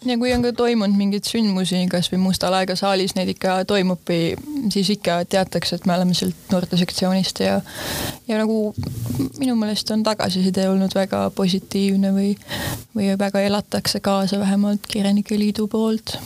[0.09, 4.13] ja kui on ka toimunud mingeid sündmusi, kasvõi Musta laega saalis neid ikka toimub,
[4.73, 7.61] siis ikka teatakse, et me oleme sealt noortesektsioonist ja
[8.29, 8.75] ja nagu
[9.39, 12.33] minu meelest on tagasiside olnud väga positiivne või,
[12.97, 16.17] või väga elatakse kaasa vähemalt Kirjanike Liidu poolt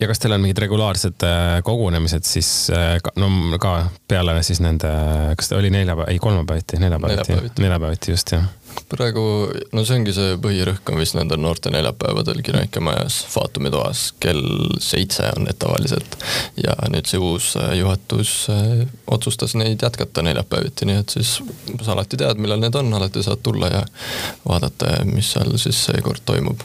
[0.00, 3.74] ja kas teil on mingid regulaarsed äh, kogunemised siis äh, no ka
[4.08, 4.90] peale siis nende,
[5.36, 8.16] kas ta oli neljapäev, ei kolmapäeviti, neljapäeviti, neljapäeviti.
[8.16, 8.48] just jah.
[8.90, 9.22] Praegu,
[9.74, 14.04] no see ongi see põhirõhk on vist nendel noorte neljapäevadel Kirjanike majas Faatumi toas.
[14.22, 14.44] Kell
[14.82, 16.16] seitse on need tavaliselt.
[16.58, 21.36] ja nüüd see uus äh, juhatus äh, otsustas neid jätkata neljapäeviti, nii et siis
[21.82, 23.82] sa alati tead, millal need on, alati saad tulla ja
[24.46, 26.62] vaadata, mis seal siis seekord toimub.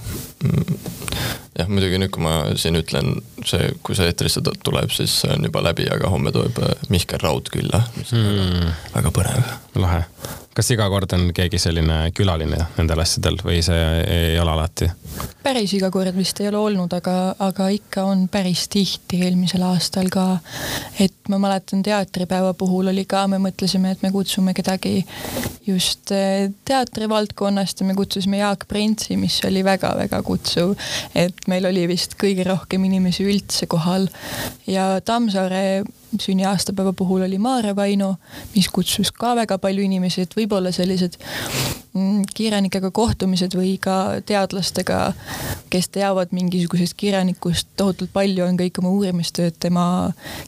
[1.55, 5.47] Jah, muidugi nüüd, kui ma siin ütlen, see, kui see eetrisse tuleb, siis see on
[5.47, 8.57] juba läbi, aga homme tuleb äh, Mihkel Raud külla, mis on mm.
[8.57, 9.53] väga, väga põnev.
[9.79, 10.01] lahe
[10.55, 14.87] kas iga kord on keegi selline külaline nendel asjadel või see ei ole alati?
[15.43, 20.07] päris iga kord vist ei ole olnud, aga, aga ikka on päris tihti eelmisel aastal
[20.13, 20.39] ka.
[20.99, 25.03] et ma mäletan teatripäeva puhul oli ka, me mõtlesime, et me kutsume kedagi
[25.67, 30.75] just eh, teatrivaldkonnast ja me kutsusime Jaak Printsi, mis oli väga-väga kutsuv.
[31.15, 34.07] et meil oli vist kõige rohkem inimesi üldse kohal
[34.71, 35.83] ja Tammsaare
[36.21, 38.15] sünniaastapäeva puhul oli Maarja Vaino,
[38.55, 41.17] mis kutsus ka väga palju inimesi, et võib-olla sellised
[41.93, 44.99] mm, kirjanikega kohtumised või ka teadlastega,
[45.69, 49.85] kes teavad mingisugusest kirjanikust tohutult palju, on kõik oma uurimistööd tema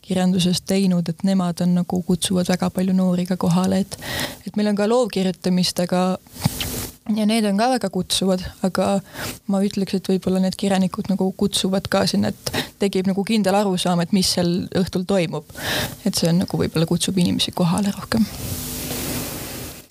[0.02, 4.00] kirjanduses teinud, et nemad on nagu kutsuvad väga palju noori ka kohale, et,
[4.48, 6.04] et meil on ka loovkirjutamist, aga
[7.16, 8.90] ja need on ka väga kutsuvad, aga
[9.52, 14.02] ma ütleks, et võib-olla need kirjanikud nagu kutsuvad ka sinna, et tekib nagu kindel arusaam,
[14.04, 15.46] et mis seal õhtul toimub.
[16.06, 18.26] et see on nagu võib-olla kutsub inimesi kohale rohkem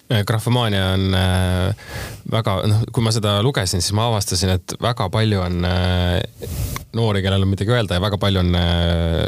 [0.08, 1.74] Äh, grafomania on äh,
[2.30, 6.52] väga, noh, kui ma seda lugesin, siis ma avastasin, et väga palju on äh,
[6.94, 8.54] noori, kellel on midagi öelda ja väga palju on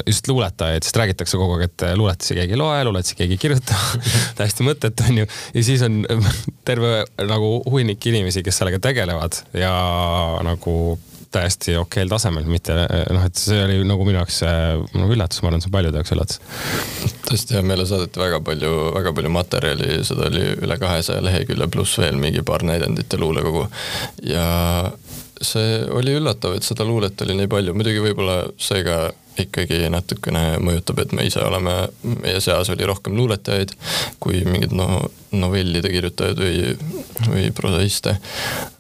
[0.07, 3.75] just luuletajaid, sest räägitakse kogu aeg, et luuletusi keegi ei loe, luuletusi keegi ei kirjuta
[4.39, 5.27] täiesti mõttetu onju.
[5.59, 6.05] ja siis on
[6.69, 9.75] terve nagu hunnik inimesi, kes sellega tegelevad ja
[10.47, 10.79] nagu
[11.35, 12.75] täiesti okeil tasemel, mitte
[13.13, 14.41] noh, et see oli nagu minu jaoks
[14.97, 16.41] nagu üllatus, ma arvan, see on paljude jaoks üllatus.
[17.29, 22.01] tõesti, ja meile saadeti väga palju, väga palju materjali, seda oli üle kahesaja lehekülje pluss
[22.01, 23.67] veel mingi paar näidendit ja luulekogu.
[24.29, 24.47] ja
[25.45, 30.59] see oli üllatav, et seda luulet oli nii palju, muidugi võib-olla see ka ikkagi natukene
[30.63, 33.75] mõjutab, et me ise oleme, meie seas oli rohkem luuletajaid
[34.23, 34.89] kui mingeid no
[35.31, 36.63] novellide kirjutajaid või,
[37.29, 38.17] või prosaiste.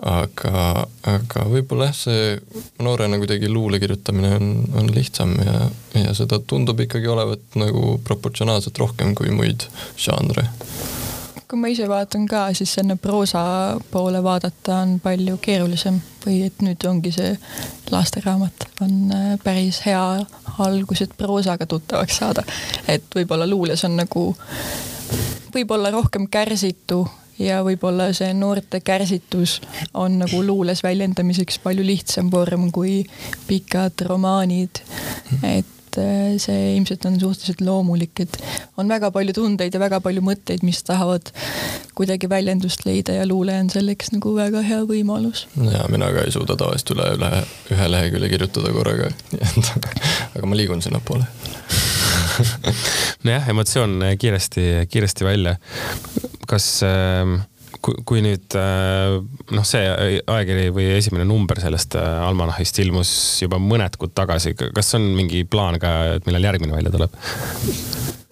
[0.02, 6.40] aga, aga võib-olla jah, see noorena kuidagi luule kirjutamine on, on lihtsam ja, ja seda
[6.40, 9.68] tundub ikkagi olevat nagu proportsionaalselt rohkem kui muid
[9.98, 10.48] žanre
[11.48, 13.40] kui ma ise vaatan ka, siis enne proosa
[13.90, 17.30] poole vaadata on palju keerulisem või et nüüd ongi see
[17.90, 20.02] lasteraamat on äh, päris hea
[20.58, 22.44] algus, et proosaga tuttavaks saada.
[22.88, 24.26] et võib-olla luules on nagu,
[25.54, 27.06] võib-olla rohkem kärsitu
[27.38, 29.60] ja võib-olla see noorte kärsitus
[29.94, 33.00] on nagu luules väljendamiseks palju lihtsam vorm kui
[33.48, 34.84] pikad romaanid.
[35.42, 38.38] et et äh, see ilmselt on suhteliselt loomulik, et
[38.80, 41.32] on väga palju tundeid ja väga palju mõtteid, mis tahavad
[41.98, 45.46] kuidagi väljendust leida ja luule on selleks nagu väga hea võimalus.
[45.58, 47.32] ja mina ka ei suuda tavaliselt üle, üle
[47.74, 49.10] ühe lehekülje kirjutada korraga,
[50.34, 51.26] aga ma liigun sinnapoole
[53.26, 55.56] nojah, emotsioon kiiresti, kiiresti välja.
[56.48, 57.38] kas äh,
[57.84, 59.18] kui, kui nüüd äh,
[59.54, 59.84] noh, see
[60.20, 63.12] ajakiri või esimene number sellest äh, Almanachist ilmus
[63.44, 67.18] juba mõned kuud tagasi, kas on mingi plaan ka, et millal järgmine välja tuleb?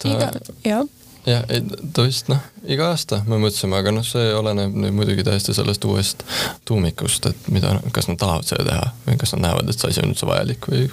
[0.06, 0.30] iga,
[0.62, 0.84] jah
[1.26, 1.62] jah, ei
[1.94, 5.84] ta vist noh, iga aasta me mõtlesime, aga noh, see oleneb nüüd muidugi täiesti sellest
[5.88, 6.22] uuest
[6.68, 10.04] tuumikust, et mida, kas nad tahavad seda teha või kas nad näevad, et see asi
[10.04, 10.86] on üldse vajalik või.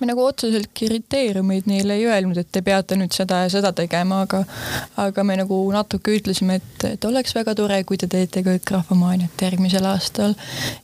[0.00, 4.20] Me nagu otseselt kriteeriumeid neile ei öelnud, et te peate nüüd seda ja seda tegema,
[4.26, 4.42] aga,
[5.00, 9.44] aga me nagu natuke ütlesime, et, et oleks väga tore, kui te teete ka graafomaaniat
[9.46, 10.36] järgmisel aastal.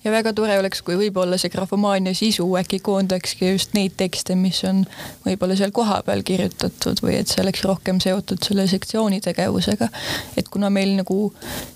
[0.04, 4.62] ja väga tore oleks, kui võib-olla see graafomaania sisu äkki koondakski just neid tekste, mis
[4.68, 4.84] on
[5.26, 9.90] võib-olla seal kohapeal kirjutatud või et see oleks rohkem seotud selle sektsiooni tegevusega.
[10.36, 11.18] et kuna meil nagu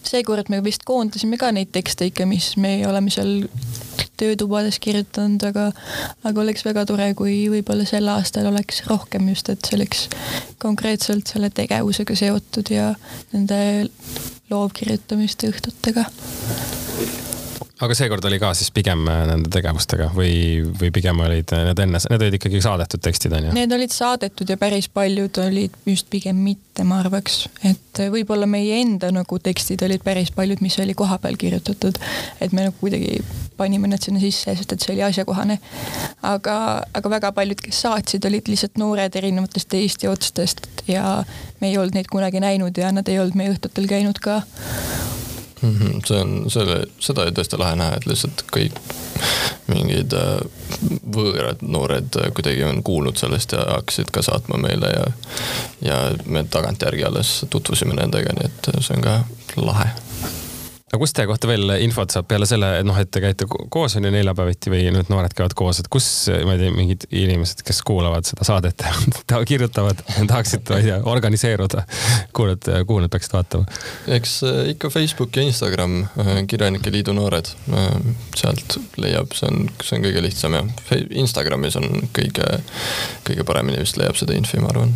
[0.07, 3.43] seekord me vist koondasime ka neid tekste ikka, mis me oleme seal
[4.21, 5.69] töötubades kirjutanud, aga,
[6.25, 10.07] aga oleks väga tore, kui võib-olla sel aastal oleks rohkem just, et see oleks
[10.63, 12.93] konkreetselt selle tegevusega seotud ja
[13.33, 13.61] nende
[14.51, 16.07] loovkirjutamiste õhtutega
[17.77, 20.33] aga seekord oli ka siis pigem äh, nende tegevustega või,
[20.81, 23.57] või pigem olid äh, need enne, need olid ikkagi saadetud tekstid on ju?
[23.57, 28.49] Need olid saadetud ja päris paljud olid just pigem mitte, ma arvaks, et äh, võib-olla
[28.49, 32.01] meie enda nagu tekstid olid päris paljud, mis oli kohapeal kirjutatud.
[32.41, 33.21] et me nagu kuidagi
[33.57, 35.59] panime need sinna sisse, sest et see oli asjakohane.
[36.25, 36.57] aga,
[36.97, 41.21] aga väga paljud, kes saatsid, olid lihtsalt noored erinevatest Eesti otstest ja
[41.61, 44.41] me ei olnud neid kunagi näinud ja nad ei olnud meie õhtutel käinud ka
[45.63, 45.77] mm.
[45.79, 46.01] -hmm.
[46.07, 48.81] see on, selle, seda oli tõesti lahe näha, et lihtsalt kõik
[49.67, 50.41] mingid äh,
[51.17, 55.07] võõrad noored äh, kuidagi on kuulnud sellest ja hakkasid ka saatma meile ja,
[55.83, 59.21] ja me tagantjärgi alles tutvusime nendega, nii et see on ka
[59.57, 59.91] lahe
[60.87, 63.97] aga kust teie kohta veel infot saab peale selle, et noh, et te käite koos
[63.99, 66.07] on ju neljapäeviti või nüüd noored käivad koos, et kus,
[66.47, 68.85] ma ei tea, mingid inimesed, kes kuulavad seda saadet
[69.33, 71.83] ja kirjutavad, tahaksid, ma ei tea, organiseeruda,
[72.31, 73.67] kuhu nad, kuhu nad peaksid vaatama?
[74.15, 77.91] eks äh, ikka Facebook ja Instagram, äh, Kirjanike Liidu noored, äh,
[78.39, 80.63] sealt leiab, see on, see on kõige lihtsam ja
[81.19, 82.63] Instagramis on kõige,
[83.27, 84.95] kõige paremini vist leiab seda infi, ma arvan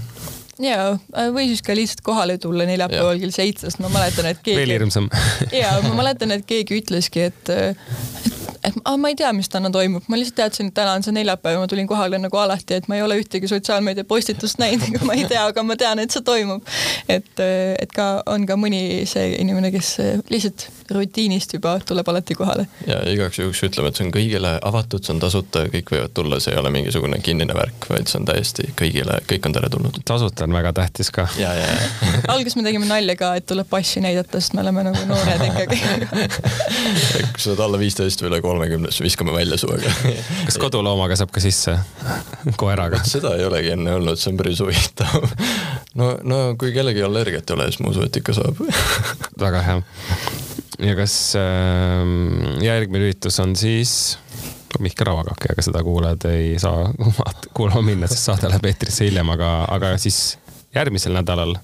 [0.65, 0.99] ja,
[1.35, 4.59] või siis ka lihtsalt kohale tulla neljapäeval kell seitse, sest ma mäletan, et keegi.
[4.61, 5.09] veel hirmsam
[5.63, 9.71] ja ma mäletan, et keegi ütleski, et, et et ah, ma ei tea, mis täna
[9.73, 12.77] toimub, ma lihtsalt teadsin, et täna on see neljapäev ja ma tulin kohale nagu alati,
[12.77, 16.03] et ma ei ole ühtegi sotsiaalmeedia postitust näinud, ega ma ei tea, aga ma tean,
[16.03, 16.67] et see toimub.
[17.09, 19.95] et, et ka on ka mõni see inimene, kes
[20.29, 22.67] lihtsalt rutiinist juba tuleb alati kohale.
[22.87, 26.41] ja igaks juhuks ütleme, et see on kõigile avatud, see on tasuta, kõik võivad tulla,
[26.43, 30.01] see ei ole mingisugune kinnine värk, vaid see on täiesti kõigile, kõik on teretulnud.
[30.09, 31.29] tasuta on väga tähtis ka.
[31.39, 32.13] ja, ja, ja.
[32.35, 35.81] alguses me tegime nalja ka, et tuleb passi näidata, sest me oleme nagu noored ikkagi
[37.31, 39.93] kui sa oled alla viisteist või üle kolmekümnes, viskame välja suvega
[40.49, 41.77] kas koduloomaga saab ka sisse?
[42.61, 43.03] koeraga?
[43.07, 45.27] seda ei olegi enne olnud, see on päris huvitav.
[45.99, 48.63] no, no kui kellelgi allergiat ei ole, siis ma usun, et ikka saab
[49.41, 49.83] väga hea.
[50.79, 52.05] Ja kas äh,
[52.65, 54.19] järgmine üritus on siis?
[54.81, 56.93] Mihkel Ravakaki, aga seda kuulajad ei saa
[57.57, 60.39] kuulama minna, sest saade läheb eetrisse hiljem, aga, aga siis
[60.75, 61.57] järgmisel nädalal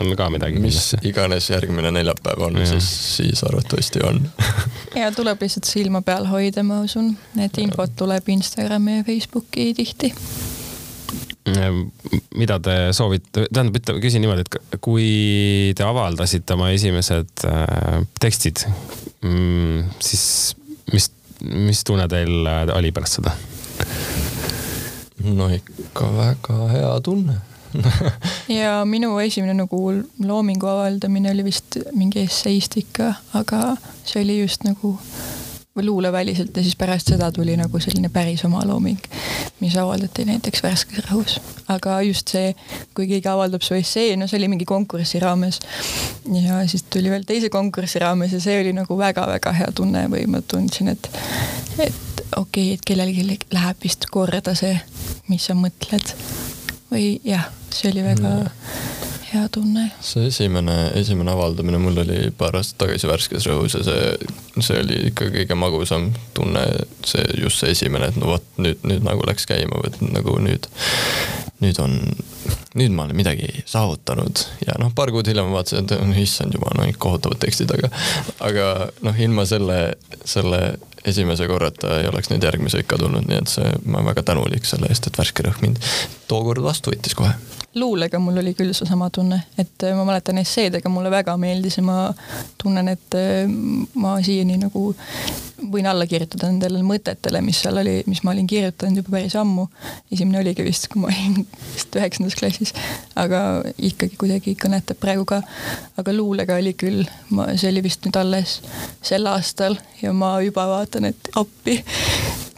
[0.00, 0.58] on ka midagi.
[0.58, 4.22] mis iganes järgmine neljapäev on, siis, siis arvatavasti on.
[5.02, 10.12] Ja tuleb lihtsalt silma peal hoida, ma usun, et infot tuleb Instagrami ja Facebooki tihti
[12.38, 18.64] mida te soovite, tähendab, ütle, küsin niimoodi, et kui te avaldasite oma esimesed äh, tekstid
[19.22, 20.24] mm,, siis
[20.92, 21.10] mis,
[21.42, 23.34] mis tunne teil äh, oli pärast seda?
[25.22, 27.38] no ikka väga hea tunne
[28.60, 29.78] ja minu esimene nagu
[30.22, 34.96] loomingu avaldamine oli vist mingi esseistika, aga see oli just nagu
[35.76, 38.98] luuleväliselt ja siis pärast seda tuli nagu selline päris oma looming,
[39.60, 41.38] mis avaldati näiteks Värskes Rõhus.
[41.68, 42.54] aga just see,
[42.94, 45.60] kui keegi avaldab su essee, no see oli mingi konkursi raames.
[46.42, 50.26] ja siis tuli veel teise konkursi raames ja see oli nagu väga-väga hea tunne või
[50.28, 51.08] ma tundsin, et,
[51.78, 54.76] et okei okay,, et kellelgi läheb vist korda see,
[55.28, 56.12] mis sa mõtled
[56.92, 59.01] või jah, see oli väga mm.
[59.32, 59.86] Hea tunne.
[60.00, 64.98] see esimene, esimene avaldamine mul oli paar aastat tagasi Värskes Rõhus ja see, see oli
[65.10, 66.64] ikka kõige magusam tunne,
[67.08, 70.68] see just see esimene, et no vot nüüd, nüüd nagu läks käima, et nagu nüüd,
[71.64, 71.98] nüüd on,
[72.78, 76.56] nüüd ma olen midagi saavutanud ja noh, paar kuud hiljem ma vaatasin, et no issand
[76.56, 77.92] jumal, no kohutavad tekstid, aga,
[78.44, 78.70] aga
[79.06, 79.80] noh, ilma selle,
[80.24, 80.62] selle
[81.08, 84.68] esimese korrata ei oleks neid järgmisi ikka tulnud, nii et see, ma olen väga tänulik
[84.68, 85.80] selle eest, et Värske Rõhk mind
[86.32, 87.32] tookord vastu võttis kohe.
[87.74, 91.96] luulega mul oli küll seesama tunne, et ma mäletan esseedega mulle väga meeldis ja ma
[92.60, 93.16] tunnen, et
[93.94, 94.90] ma siiani nagu
[95.72, 99.68] võin alla kirjutada nendele mõtetele, mis seal oli, mis ma olin kirjutanud juba päris ammu.
[100.12, 102.74] esimene oligi vist, kui ma olin vist üheksandas klassis,
[103.16, 105.42] aga ikkagi kuidagi kõnetab praegu ka.
[105.96, 108.58] aga luulega oli küll, ma, see oli vist nüüd alles
[109.04, 111.80] sel aastal ja ma juba vaatan, et appi,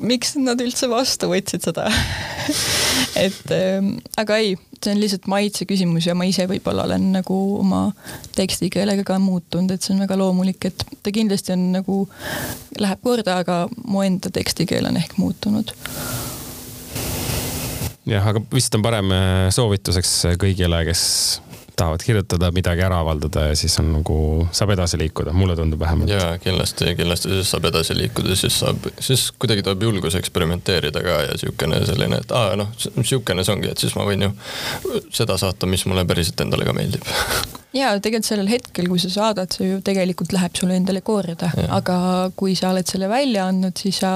[0.00, 1.90] miks nad üldse vastu võtsid seda
[3.26, 3.88] et äh,
[4.20, 7.86] aga ei, see on lihtsalt maitse küsimus ja ma ise võib-olla olen nagu oma
[8.36, 12.02] tekstikeelega ka muutunud, et see on väga loomulik, et ta kindlasti on nagu,
[12.80, 15.74] läheb korda, aga mu enda tekstikeel on ehk muutunud.
[18.04, 21.04] Jah, aga vist on parem äh, soovituseks kõigile, kes
[21.76, 24.16] tahavad kirjutada, midagi ära avaldada ja siis on nagu,
[24.54, 26.10] saab edasi liikuda, mulle tundub vähemalt.
[26.10, 31.18] ja kindlasti, kindlasti siis saab edasi liikuda, siis saab, siis kuidagi tuleb julgus eksperimenteerida ka
[31.28, 32.70] ja sihukene selline, et aa noh,
[33.02, 34.32] sihukene see ongi, et siis ma võin ju
[35.14, 37.12] seda saata, mis mulle päriselt endale ka meeldib.
[37.74, 41.96] Ja tegelikult sellel hetkel, kui sa saadad, see ju tegelikult läheb sulle endale korda, aga
[42.38, 44.12] kui sa oled selle välja andnud, siis sa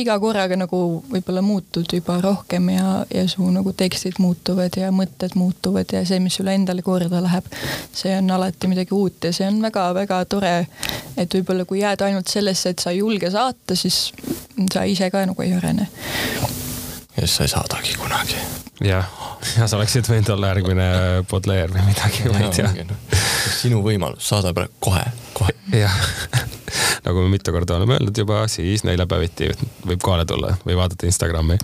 [0.00, 5.36] iga korraga nagu võib-olla muutud juba rohkem ja, ja su nagu tekstid muutuvad ja mõtted
[5.36, 7.48] muutuvad ja see, mis sulle endale korda läheb,
[7.92, 10.54] see on alati midagi uut ja see on väga-väga tore.
[11.16, 14.12] et võib-olla kui jääd ainult sellesse, et sa ei julge saata, siis
[14.72, 15.88] sa ise ka nagu ei arene.
[17.16, 18.38] ja siis sa ei saadagi kunagi
[18.84, 19.06] jah,
[19.58, 20.88] ja sa oleksid võinud olla järgmine
[21.30, 22.70] Baudelaire või midagi, ma ei tea.
[23.58, 25.02] sinu võimalus, saada praegu kohe,
[25.34, 25.54] kohe.
[25.74, 25.94] jah,
[27.06, 29.50] nagu me mitu korda oleme öelnud juba, siis neljapäeviti
[29.86, 31.58] võib kohale tulla või vaadata Instagrami.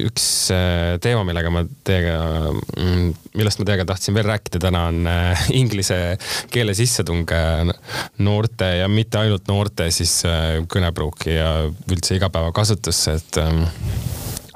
[0.00, 0.24] Üks
[0.54, 2.16] äh, teema, millega ma teiega,
[2.78, 5.98] mm, millest ma teiega tahtsin veel rääkida täna, on äh, inglise
[6.52, 7.68] keele sissetung äh,
[8.24, 10.22] noorte ja mitte ainult noorte siis
[10.72, 11.50] kõnepruuki ja
[11.92, 13.66] üldse igapäevakasutusse, et ähm,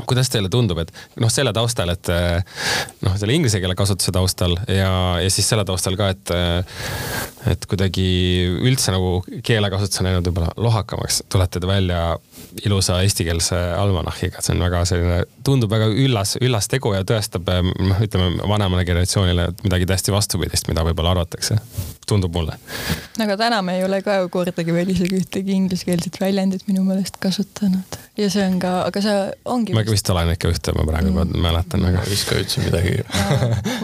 [0.08, 2.10] kuidas teile tundub, et noh, selle taustal, et
[3.04, 6.32] noh, selle inglise keele kasutuse taustal ja, ja siis selle taustal ka, et
[7.50, 8.06] et kuidagi
[8.62, 12.14] üldse nagu keelekasutus on läinud võib-olla lohakamaks, tulete te välja
[12.64, 18.00] ilusa eestikeelse almanahhiga, see on väga selline, tundub väga üllas, üllas tegu ja tõestab noh,
[18.02, 21.58] ütleme vanemale generatsioonile midagi täiesti vastupidist, mida võib-olla arvatakse.
[22.06, 22.54] tundub mulle.
[23.22, 27.16] aga täna me ei ole ka ju kordagi veel isegi ühtegi ingliskeelset väljendit minu meelest
[27.20, 29.74] kasutanud ja see on ka, aga see ongi.
[29.76, 31.36] ma vist olen ikka ühte, ma praegu mm.
[31.42, 32.04] mäletan, aga.
[32.08, 33.00] vist ka üldse midagi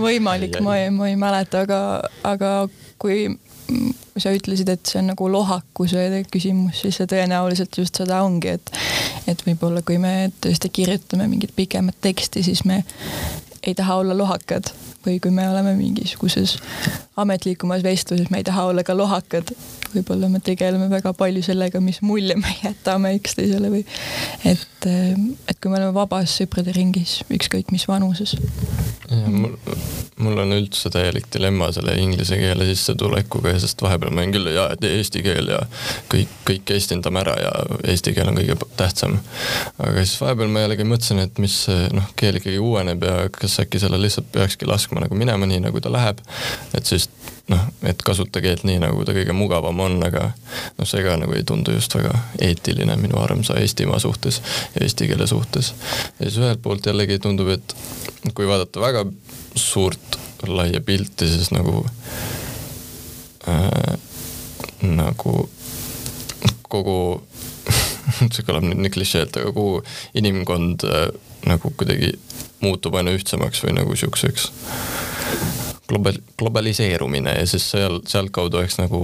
[0.05, 1.83] võimalik, ma ei, ma ei mäleta, aga,
[2.29, 2.55] aga
[3.03, 3.27] kui
[4.17, 8.73] sa ütlesid, et see on nagu lohakuse küsimus, siis see tõenäoliselt just seda ongi, et
[9.31, 12.83] et võib-olla kui me tõesti kirjutame mingit pikemat teksti, siis me
[13.63, 14.73] ei taha olla lohakad.
[15.03, 16.57] Või kui me oleme mingisuguses
[17.17, 19.53] ametlikumas vestluses, me ei taha olla ka lohakad.
[19.93, 23.83] võib-olla me tegeleme väga palju sellega, mis mulje me jätame üksteisele või
[24.49, 28.33] et, et kui me oleme vabas sõprade ringis, ükskõik mis vanuses.
[29.27, 29.53] mul,
[30.25, 34.71] mul on üldse täielik dilemma selle inglise keele sissetulekuga, sest vahepeal ma olen küll ja,
[34.73, 35.61] et eesti keel ja
[36.13, 37.53] kõik, kõik eestindame ära ja
[37.93, 39.19] eesti keel on kõige tähtsam.
[39.77, 41.59] aga siis vahepeal ma jällegi mõtlesin, et mis
[41.93, 45.85] noh, keel ikkagi uueneb ja kas äkki selle lihtsalt peakski laskma nagu minema nii, nagu
[45.85, 46.25] ta läheb.
[46.73, 47.12] et siis
[47.51, 50.29] noh, et kasuta keelt nii, nagu ta kõige mugavam on, aga
[50.79, 54.41] noh, see ka nagu ei tundu just väga eetiline minu armsa Eestimaa suhtes
[54.75, 55.73] ja eesti keele suhtes.
[56.19, 57.77] ja siis ühelt poolt jällegi tundub, et
[58.35, 59.07] kui vaadata väga
[59.55, 61.85] suurt laia pilti, siis nagu
[63.49, 63.99] äh,
[64.83, 65.49] nagu
[66.73, 66.99] kogu
[68.33, 69.83] see kõlab nüüd nii klišeelt, aga kogu
[70.19, 71.09] inimkond äh,
[71.47, 72.15] nagu kuidagi
[72.63, 74.51] muutub aina ühtsemaks või nagu siukseks
[75.93, 79.03] global, globaliseerumine ja siis seal, sealtkaudu oleks nagu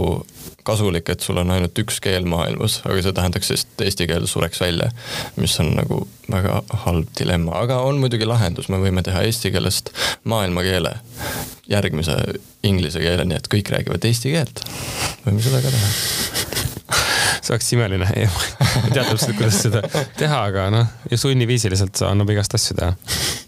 [0.69, 4.61] kasulik, et sul on ainult üks keel maailmas, aga see tähendaks et eesti keel sureks
[4.61, 4.91] välja,
[5.37, 9.93] mis on nagu väga halb dilemma, aga on muidugi lahendus, me võime teha eesti keelest
[10.29, 10.95] maailmakeele,
[11.69, 12.19] järgmise
[12.69, 14.65] inglise keele, nii et kõik räägivad eesti keelt.
[15.27, 16.48] võime seda ka teha
[17.49, 18.29] see oleks imeline, ei
[18.93, 19.83] tea täpselt, kuidas seda
[20.19, 22.93] teha, aga noh, ja sunniviisiliselt annab igast asju teha.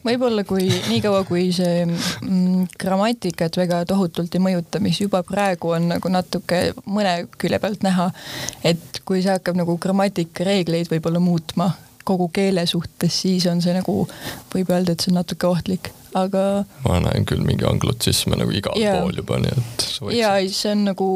[0.06, 5.90] võib-olla kui niikaua, kui see mm, grammatikat väga tohutult ei mõjuta, mis juba praegu on
[5.92, 8.10] nagu natuke mõne külje pealt näha,
[8.64, 11.70] et kui see hakkab nagu grammatikareegleid võib-olla muutma
[12.08, 14.02] kogu keele suhtes, siis on see nagu,
[14.54, 16.44] võib öelda, et see on natuke ohtlik aga.
[16.86, 19.00] ma näen küll mingi anglotsisme nagu igal yeah.
[19.00, 19.86] pool juba, nii et.
[20.16, 21.10] ja see on nagu,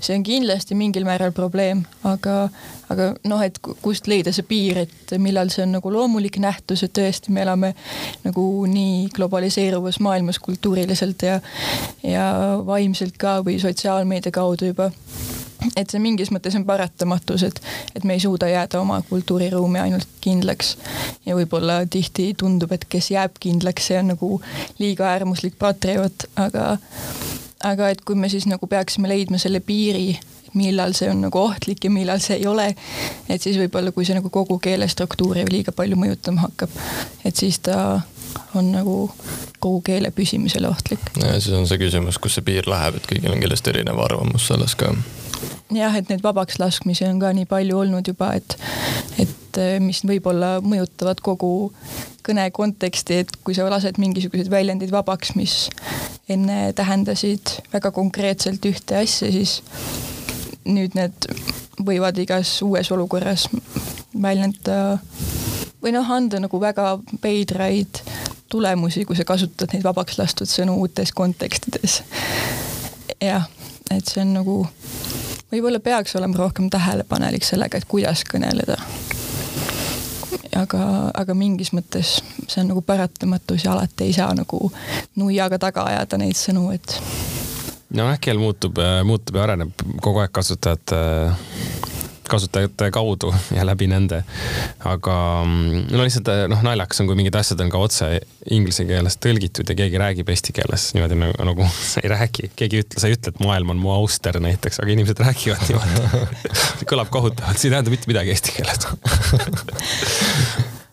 [0.00, 2.48] see on kindlasti mingil määral probleem, aga,
[2.90, 6.94] aga noh, et kust leida see piir, et millal see on nagu loomulik nähtus, et
[6.96, 7.74] tõesti, me elame
[8.24, 11.38] nagu nii globaliseeruvas maailmas kultuuriliselt ja,
[12.02, 12.24] ja
[12.66, 14.90] vaimselt ka või sotsiaalmeedia kaudu juba
[15.76, 17.60] et see mingis mõttes on paratamatus, et,
[17.94, 20.76] et me ei suuda jääda oma kultuuriruumi ainult kindlaks.
[21.26, 24.30] ja võib-olla tihti tundub, et kes jääb kindlaks, see on nagu
[24.80, 26.76] liiga äärmuslik patrioot, aga,
[27.64, 30.18] aga et kui me siis nagu peaksime leidma selle piiri,
[30.54, 32.70] millal see on nagu ohtlik ja millal see ei ole,
[33.28, 36.74] et siis võib-olla, kui see nagu kogu keelestruktuuri liiga palju mõjutama hakkab,
[37.24, 38.00] et siis ta
[38.54, 38.96] on nagu
[39.60, 41.02] kogu keele püsimisele ohtlik.
[41.20, 44.48] ja siis on see küsimus, kus see piir läheb, et kõigil on kindlasti erinev arvamus
[44.50, 44.92] selles ka
[45.74, 48.56] jah, et neid vabaks laskmisi on ka nii palju olnud juba, et,
[49.22, 51.52] et eh, mis võib-olla mõjutavad kogu
[52.26, 55.56] kõne konteksti, et kui sa lased mingisugused väljendid vabaks, mis
[56.30, 59.60] enne tähendasid väga konkreetselt ühte asja, siis
[60.64, 61.28] nüüd need
[61.80, 63.46] võivad igas uues olukorras
[64.22, 64.98] väljendada
[65.80, 68.02] või noh, anda nagu väga veidraid
[68.50, 72.02] tulemusi, kui sa kasutad neid vabaks lastud sõnu uutes kontekstides.
[73.20, 73.46] jah,
[73.90, 74.56] et see on nagu
[75.52, 78.76] võib-olla peaks olema rohkem tähelepanelik sellega, et kuidas kõneleda.
[80.56, 80.82] aga,
[81.14, 84.72] aga mingis mõttes see on nagu paratamatus ja alati ei saa nagu
[85.16, 86.98] nuiaga taga ajada neid sõnu, et.
[87.90, 89.86] Nojah, keel muutub, muutub ja areneb.
[90.02, 91.00] Kogu aeg kasutajate
[92.30, 94.22] kasutajate kaudu ja läbi nende.
[94.86, 98.10] aga mm, no lihtsalt noh, naljakas on, kui mingid asjad on ka otse
[98.54, 102.78] inglise keelest tõlgitud ja keegi räägib eesti keeles niimoodi nagu, nagu sa ei räägi, keegi
[102.78, 105.94] ei ütle, sa ei ütle, et maailm on mu auster näiteks, aga inimesed räägivad niimoodi.
[106.90, 108.82] Kõlab kohutavalt, see ei tähenda mitte midagi eesti keeles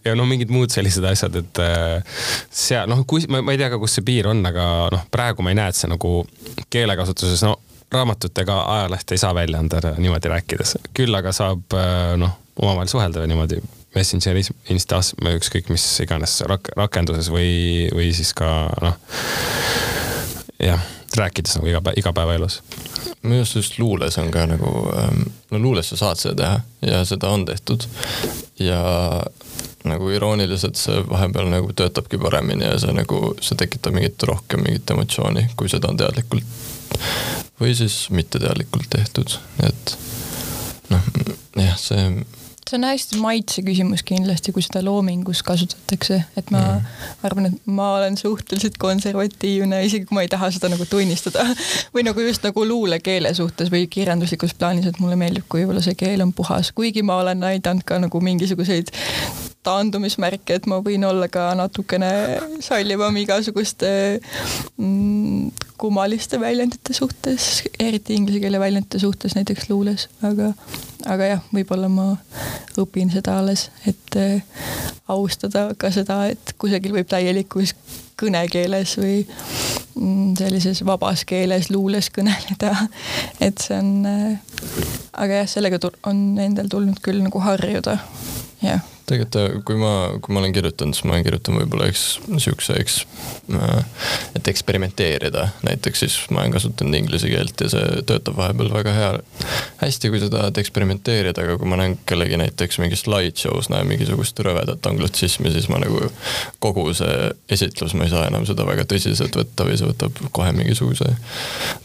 [0.07, 2.19] ja no mingid muud sellised asjad, et äh,
[2.51, 5.45] seal noh, kui ma, ma ei tea ka, kus see piir on, aga noh, praegu
[5.45, 6.19] ma ei näe, et see nagu
[6.73, 7.57] keelekasutuses, no
[7.93, 13.27] raamatutega ajalehte ei saa välja anda niimoodi rääkides, küll aga saab äh, noh, omavahel suhelda
[13.29, 13.61] niimoodi
[13.95, 18.49] Messengeris, Instas, ükskõik mis iganes rak-, rakenduses või, või siis ka
[18.83, 18.97] noh,
[20.61, 20.83] jah,
[21.17, 22.61] rääkides nagu iga päev, igapäevaelus.
[23.23, 27.03] minu arust just luules on ka nagu, ähm, no luules sa saad seda teha ja
[27.05, 27.87] seda on tehtud
[28.59, 28.81] ja
[29.91, 34.95] nagu irooniliselt see vahepeal nagu töötabki paremini ja see nagu, see tekitab mingit rohkem mingit
[34.95, 36.55] emotsiooni, kui seda on teadlikult
[37.61, 39.97] või siis mitteteadlikult tehtud, et
[40.93, 41.13] noh,
[41.57, 42.09] jah, see
[42.67, 47.03] see on hästi maitse küsimus kindlasti, kui seda loomingus kasutatakse, et ma mm.
[47.27, 51.45] arvan, et ma olen suhteliselt konservatiivne, isegi kui ma ei taha seda nagu tunnistada
[51.95, 55.95] või nagu just nagu luulekeele suhtes või kirjanduslikus plaanis, et mulle meeldib, kui võib-olla see
[55.99, 58.91] keel on puhas, kuigi ma olen näidanud ka nagu mingisuguseid
[59.67, 62.09] taandumismärke, et ma võin olla ka natukene
[62.63, 63.89] sallivam igasuguste
[64.77, 70.51] mm, kummaliste väljendite suhtes, eriti inglise keele väljendite suhtes näiteks luules, aga,
[71.05, 72.07] aga jah, võib-olla ma
[72.81, 74.41] õpin seda alles, et äh,
[75.11, 77.75] austada ka seda, et kusagil võib täielikus
[78.17, 82.73] kõnekeeles või mm, sellises vabas keeles luules kõneleda.
[83.45, 84.59] et see on äh,,
[85.13, 87.99] aga jah, sellega on endal tulnud küll nagu harjuda,
[88.65, 89.91] jah tegelikult äh, kui ma,
[90.23, 92.03] kui ma olen kirjutanud, siis ma olen kirjutanud võib-olla eks
[92.43, 92.97] siukse, eks,
[93.55, 98.95] äh, et eksperimenteerida, näiteks siis ma olen kasutanud inglise keelt ja see töötab vahepeal väga
[98.97, 99.11] hea,
[99.81, 104.39] hästi, kui sa tahad eksperimenteerida, aga kui ma näen kellegi näiteks mingis slideshow's näen mingisugust
[104.43, 106.03] rõvedat anglotsismi, siis ma nagu
[106.63, 110.51] kogu see esitlus, ma ei saa enam seda väga tõsiselt võtta või see võtab kohe
[110.57, 111.13] mingisuguse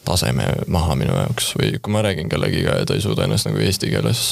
[0.05, 1.53] taseme maha minu jaoks.
[1.59, 4.23] Või kui ma räägin kellegiga ja ta ei suuda ennast nagu eesti keeles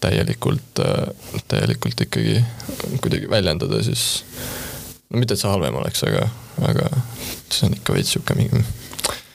[0.00, 4.24] täielikult, äh, täielikult ikkagi kuidagi, kuidagi väljendada, siis
[5.08, 6.28] no mitte, et see halvem oleks, aga,
[6.68, 6.90] aga
[7.48, 8.62] see on ikka veits sihuke mingi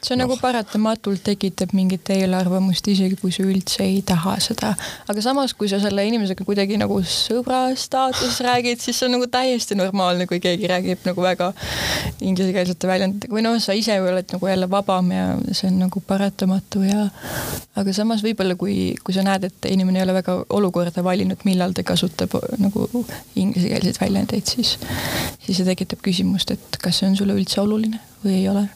[0.03, 0.23] see no.
[0.23, 4.73] nagu paratamatult tekitab mingit eelarvamust, isegi kui sa üldse ei taha seda.
[5.09, 9.29] aga samas, kui sa selle inimesega kuidagi nagu sõbra staatuses räägid, siis see on nagu
[9.31, 11.51] täiesti normaalne, kui keegi räägib nagu väga
[12.21, 16.83] inglisekeelsete väljenditega või noh, sa ise oled nagu jälle vabam ja see on nagu paratamatu
[16.87, 17.07] ja
[17.79, 21.75] aga samas võib-olla, kui, kui sa näed, et inimene ei ole väga olukorda valinud, millal
[21.75, 22.87] ta kasutab nagu
[23.39, 24.77] inglisekeelseid väljendeid, siis,
[25.43, 28.67] siis see tekitab küsimust, et kas see on sulle üldse oluline või ei ole.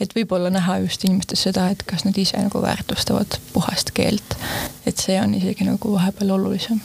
[0.00, 4.38] et võib-olla näha just inimestes seda, et kas nad ise nagu väärtustavad puhast keelt.
[4.86, 6.80] et see on isegi nagu vahepeal olulisem.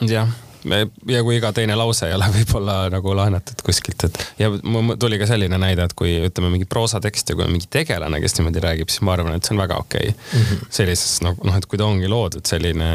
[0.00, 0.28] jah
[0.64, 5.18] ja kui iga teine lause ei ole võib-olla nagu laenatud kuskilt, et ja mul tuli
[5.20, 8.62] ka selline näide, et kui ütleme mingi proosatekst ja kui on mingi tegelane, kes niimoodi
[8.62, 10.12] räägib, siis ma arvan, et see on väga okei.
[10.12, 10.40] Okay.
[10.40, 10.70] mm -hmm..
[10.70, 12.90] sellises nagu noh, et kui ta ongi loodud selline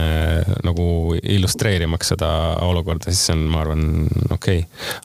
[0.63, 0.87] nagu
[1.23, 2.29] illustreerimaks seda
[2.67, 4.59] olukorda, siis see on, ma arvan, okei.
[4.59, 4.63] Okay..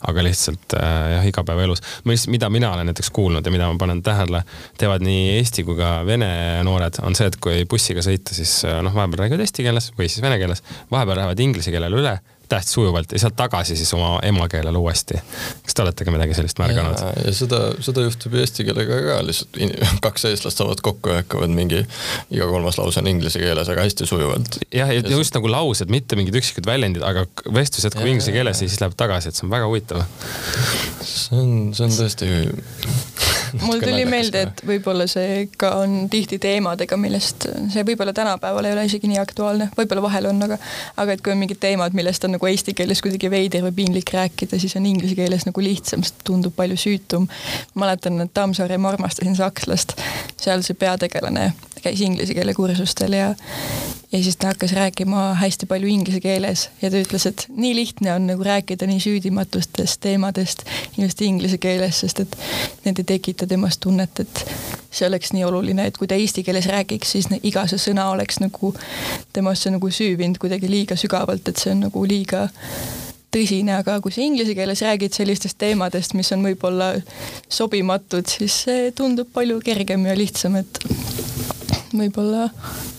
[0.08, 4.42] aga lihtsalt äh, jah, igapäevaelus, mida mina olen näiteks kuulnud ja mida ma panen tähele,
[4.78, 8.82] teevad nii eesti kui ka vene noored, on see, et kui bussiga sõita, siis äh,
[8.82, 12.16] noh, vahepeal räägivad eesti keeles või siis vene keeles, vahepeal lähevad inglise keelele üle
[12.52, 15.18] täht sujuvalt ja sealt tagasi siis oma emakeelele uuesti.
[15.64, 17.00] kas te olete ka midagi sellist märganud?
[17.26, 19.60] ja seda, seda juhtub ju eesti keelega ka lihtsalt
[20.04, 21.82] kaks eestlast saavad kokku ja hakkavad mingi,
[22.34, 24.60] iga kolmas lause on inglise keeles, aga hästi sujuvalt.
[24.74, 28.68] jah, ja just nagu laused, mitte mingid üksikud väljendid, aga vestlus jätkub inglise keeles ja
[28.68, 30.04] siis läheb tagasi, et see on väga huvitav.
[31.00, 32.30] see on, see on tõesti
[33.60, 38.76] mul tuli meelde, et võib-olla see ka on tihti teemadega, millest see võib-olla tänapäeval ei
[38.76, 40.58] ole isegi nii aktuaalne, võib-olla vahel on, aga,
[41.02, 44.14] aga et kui on mingid teemad, millest on nagu eesti keeles kuidagi veider või piinlik
[44.14, 47.28] rääkida, siis on inglise keeles nagu lihtsam, sest tundub palju süütum.
[47.74, 49.96] mäletan, et Tammsaare Ma armastasin sakslast,
[50.40, 53.32] seal see peategelane käis inglise keele kursustel ja
[54.12, 58.14] ja siis ta hakkas rääkima hästi palju inglise keeles ja ta ütles, et nii lihtne
[58.14, 60.64] on nagu rääkida nii süüdimatustest teemadest
[60.98, 62.36] just inglise keeles, sest et
[62.84, 64.44] need ei tekita temas tunnet, et
[64.90, 68.42] see oleks nii oluline, et kui ta eesti keeles räägiks, siis iga see sõna oleks
[68.42, 68.74] nagu
[69.32, 72.48] temasse nagu süüvinud kuidagi liiga sügavalt, et see on nagu liiga
[73.32, 76.92] tõsine, aga kui sa inglise keeles räägid sellistest teemadest, mis on võib-olla
[77.48, 80.84] sobimatud, siis see tundub palju kergem ja lihtsam, et
[81.96, 82.48] võib-olla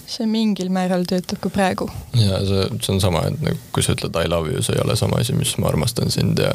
[0.09, 1.89] see mingil määral töötab ka praegu.
[2.17, 4.83] ja see, see on sama, et nagu kui sa ütled I love you, see ei
[4.85, 6.53] ole sama asi, mis ma armastan sind ja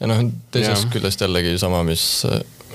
[0.00, 0.92] ja noh, teisest ja.
[0.96, 2.24] küljest jällegi sama, mis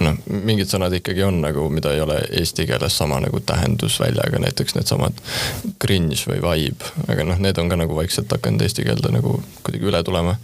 [0.04, 4.78] noh, mingid sõnad ikkagi on nagu, mida ei ole eesti keeles sama nagu tähendusväljaga, näiteks
[4.78, 5.18] needsamad
[5.82, 9.90] cringe või vibe, aga noh, need on ka nagu vaikselt hakanud eesti keelde nagu kuidagi
[9.90, 10.38] üle tulema.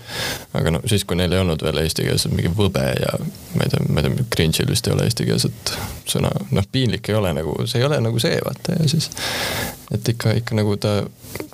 [0.54, 3.86] aga noh, siis kui neil ei olnud veel eestikeelset mingi võbe ja ma ei tea,
[3.90, 5.76] ma ei tea, cringe'il vist ei ole eestikeelset
[6.10, 9.10] sõna, noh, piinlik ei ole nagu, see ei ole nagu see, vaata ja siis
[9.94, 10.94] et ikka, ikka nagu ta,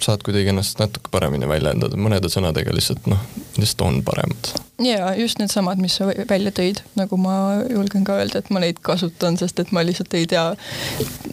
[0.04, 3.22] saad kuidagi ennast natuke paremini väljendada, mõnede sõnadega lihtsalt noh,
[3.58, 4.54] lihtsalt on paremad.
[4.84, 7.36] ja just needsamad, mis sa välja tõid, nagu ma
[7.70, 10.48] julgen ka öelda, et ma neid kasutan, sest et ma lihtsalt ei tea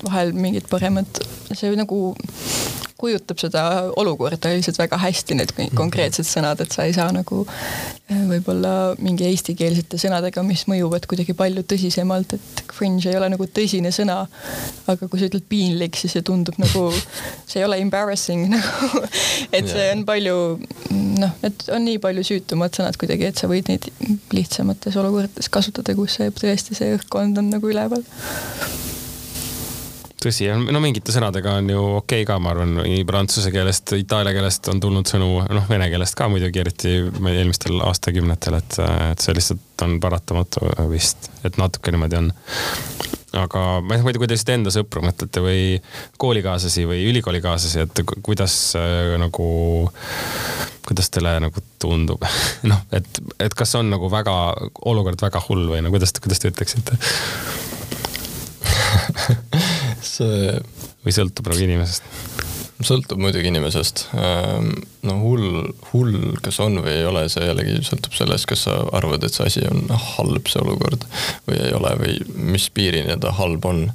[0.05, 2.17] vahel mingit paremat, see nagu
[2.97, 3.63] kujutab seda
[4.01, 5.75] olukorda lihtsalt väga hästi, need mhm.
[5.77, 11.37] konkreetsed sõnad, et sa ei saa nagu eh, võib-olla mingi eestikeelsete sõnadega, mis mõjuvad kuidagi
[11.37, 14.23] palju tõsisemalt, et cringe ei ole nagu tõsine sõna.
[14.87, 16.87] aga kui sa ütled piinlik, siis see tundub nagu,
[17.49, 19.05] see ei ole embarrassing nagu,
[19.53, 20.39] et see on palju
[21.21, 23.91] noh, et on nii palju süütumad sõnad kuidagi, et sa võid neid
[24.33, 28.05] lihtsamates olukordades kasutada, kus see tõesti see õhkkond on nagu üleval
[30.27, 34.35] tõsi, no mingite sõnadega on ju okei okay ka, ma arvan, nii prantsuse keelest, itaalia
[34.37, 36.97] keelest on tulnud sõnu, noh, vene keelest ka muidugi, eriti
[37.33, 38.81] eelmistel aastakümnetel, et,
[39.13, 42.33] et see lihtsalt on paratamatu vist, et natuke niimoodi on.
[43.37, 45.61] Aga ma ei tea, kui te lihtsalt enda sõpru mõtlete või
[46.23, 49.49] koolikaaslasi või ülikoolikaaslasi, et kuidas äh, nagu,
[50.89, 52.25] kuidas teile nagu tundub?
[52.71, 54.37] Noh, et, et kas on nagu väga,
[54.89, 56.97] olukord väga hull või no kuidas, kuidas te ütleksite
[60.17, 60.59] see.
[61.05, 62.13] või sõltub nagu inimesest?
[62.85, 64.05] sõltub muidugi inimesest.
[64.21, 64.69] Ehm,
[65.07, 69.25] no hull, hull, kas on või ei ole, see jällegi sõltub sellest, kas sa arvad,
[69.25, 71.07] et see asi on halb, see olukord
[71.49, 72.17] või ei ole või
[72.53, 73.87] mis piirini ta halb on.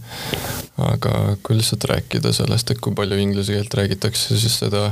[0.81, 4.87] aga kui lihtsalt rääkida sellest, et kui palju inglise keelt räägitakse, siis seda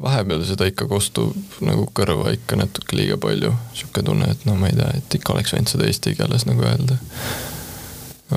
[0.00, 3.52] vahepeal seda ikka kostub nagu kõrva ikka natuke liiga palju.
[3.74, 6.64] sihuke tunne, et no ma ei tea, et ikka oleks võinud seda eesti keeles nagu
[6.64, 6.96] öelda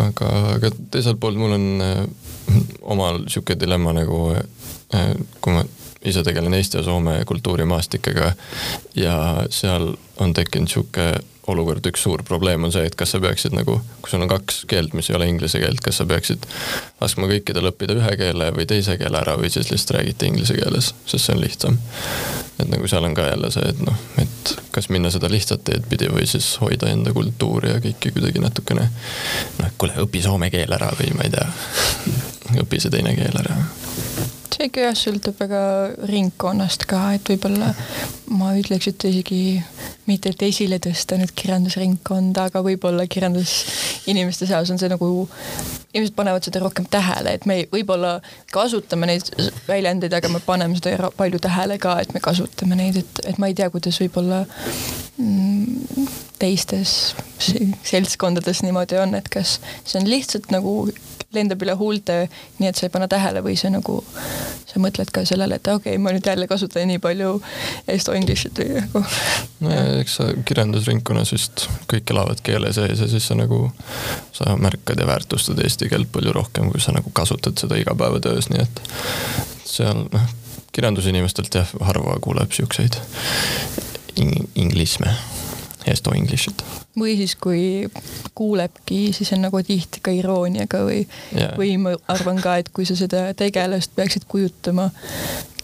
[0.03, 2.03] aga, aga teiselt poolt mul on äh,
[2.81, 5.63] omal sihuke dilemma nagu äh, kui ma
[6.05, 8.33] ise tegelen Eesti ja Soome kultuurimaastikega
[8.95, 9.17] ja
[9.49, 11.11] seal on tekkinud sihuke
[11.47, 14.65] olukord, üks suur probleem on see, et kas sa peaksid nagu, kui sul on kaks
[14.69, 16.43] keelt, mis ei ole inglise keelt, kas sa peaksid
[16.99, 20.91] laskma kõikidel õppida ühe keele või teise keele ära või siis lihtsalt räägite inglise keeles,
[21.05, 21.79] sest see on lihtsam.
[22.59, 25.87] et nagu seal on ka jälle see, et noh, et kas minna seda lihtsat teed
[25.89, 28.89] pidi või siis hoida enda kultuuri ja kõike kuidagi natukene
[29.61, 31.47] noh, kuule, õpi soome keel ära või ma ei tea,
[32.65, 33.61] õpi see teine keel ära
[34.57, 35.61] see ikka jah, sõltub väga
[36.09, 37.69] ringkonnast ka, et võib-olla
[38.33, 39.41] ma ütleks, et isegi
[40.07, 45.27] mitte, et esile tõsta nüüd kirjandusringkonda, aga võib-olla kirjandusinimeste seas on see nagu,
[45.93, 48.15] inimesed panevad seda rohkem tähele, et me võib-olla
[48.53, 49.29] kasutame neid
[49.69, 53.51] väljendeid, aga me paneme seda palju tähele ka, et me kasutame neid, et, et ma
[53.51, 54.41] ei tea, kuidas võib-olla
[55.21, 56.09] mm,
[56.41, 57.13] teistes
[57.85, 60.79] seltskondades niimoodi on, et kas see on lihtsalt nagu
[61.35, 62.25] lendab üle huulte,
[62.59, 63.99] nii et sa ei pane tähele või see nagu,
[64.67, 67.35] sa mõtled ka sellele, et okei okay,, ma nüüd jälle kasutan nii palju
[67.91, 69.03] esto english'it või nagu.
[69.65, 73.67] no ja eks sa kirjandusringkonnas vist kõik elavad keele sees ja siis sa nagu,
[74.35, 78.65] sa märkad ja väärtustad eesti keelt palju rohkem, kui sa nagu kasutad seda igapäevatöös, nii
[78.65, 78.83] et
[79.67, 80.29] seal noh,
[80.75, 82.99] kirjandusinimestelt jah, harva kuuleb siukseid
[84.17, 85.13] ing inglisme
[85.91, 86.63] Esto English'it.
[86.99, 87.89] või siis, kui
[88.35, 91.03] kuulebki, siis on nagu tihti ka irooniaga või
[91.35, 94.89] yeah., või ma arvan ka, et kui sa seda tegelast peaksid kujutama,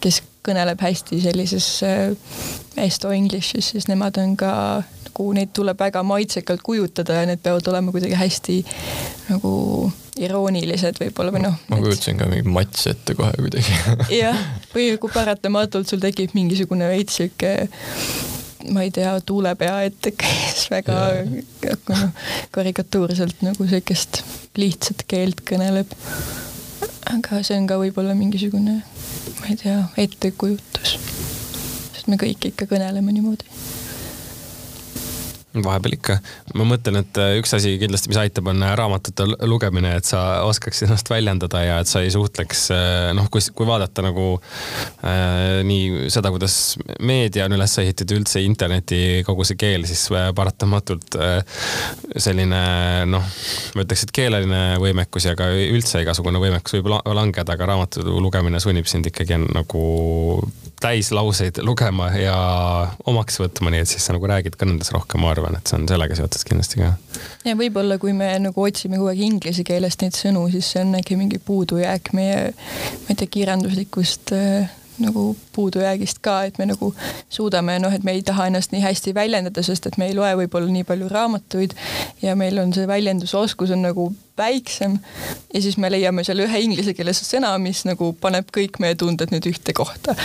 [0.00, 1.68] kes kõneleb hästi sellises
[2.76, 4.52] Esto English'is, siis nemad on ka
[5.14, 8.56] nagu neid tuleb väga maitsekalt kujutada ja need peavad olema kuidagi hästi
[9.30, 9.52] nagu
[10.18, 11.54] iroonilised võib-olla või noh.
[11.70, 14.38] ma kujutasin ka mingi mats ette kohe kuidagi jah,
[14.74, 17.54] või kui paratamatult sul tekib mingisugune veits sihuke
[18.72, 20.96] ma ei tea, tuulepea ette käis väga
[21.26, 22.04] noh,
[22.54, 24.22] karikatuurselt nagu sihukest
[24.60, 25.92] lihtsat keelt kõneleb.
[27.12, 28.80] aga see on ka võib-olla mingisugune,
[29.40, 30.96] ma ei tea, ettekujutus.
[31.92, 33.48] sest me kõik ikka kõneleme niimoodi
[35.62, 36.16] vahepeal ikka.
[36.58, 40.42] ma mõtlen, et äh, üks asi kindlasti, mis aitab, on äh, raamatute lugemine, et sa
[40.48, 44.26] oskaks ennast väljendada ja et sa ei suhtleks, äh, noh, kui, kui vaadata nagu
[45.06, 51.18] äh, nii seda, kuidas meedia on üles ehitatud, üldse interneti kogu see keel, siis paratamatult
[51.20, 51.38] äh,
[52.16, 52.64] selline
[53.10, 53.32] noh,
[53.74, 58.60] ma ütleks, et keeleline võimekus ja ka üldse igasugune võimekus võib langeda, aga raamatu lugemine
[58.62, 59.84] sunnib sind ikkagi nagu
[60.84, 62.36] täislauseid lugema ja
[63.08, 65.88] omaks võtma, nii et siis sa nagu räägid kõnedes rohkem, ma arvan, et see on
[65.88, 66.92] sellega seotud kindlasti ka.
[67.48, 70.94] ja võib-olla, kui me nagu otsime kogu aeg inglise keelest neid sõnu, siis see on
[71.00, 74.72] äkki mingi puudujääk meie, ma ei tea, kirjanduslikust äh,
[75.02, 76.92] nagu puudujäägist ka, et me nagu
[77.32, 80.34] suudame, noh, et me ei taha ennast nii hästi väljendada, sest et me ei loe
[80.44, 81.74] võib-olla nii palju raamatuid
[82.22, 84.98] ja meil on see väljendusoskus on nagu väiksem
[85.54, 89.46] ja siis me leiame seal ühe inglisekeelse sõna, mis nagu paneb kõik meie tunded nüüd
[89.50, 90.16] ühte kohta.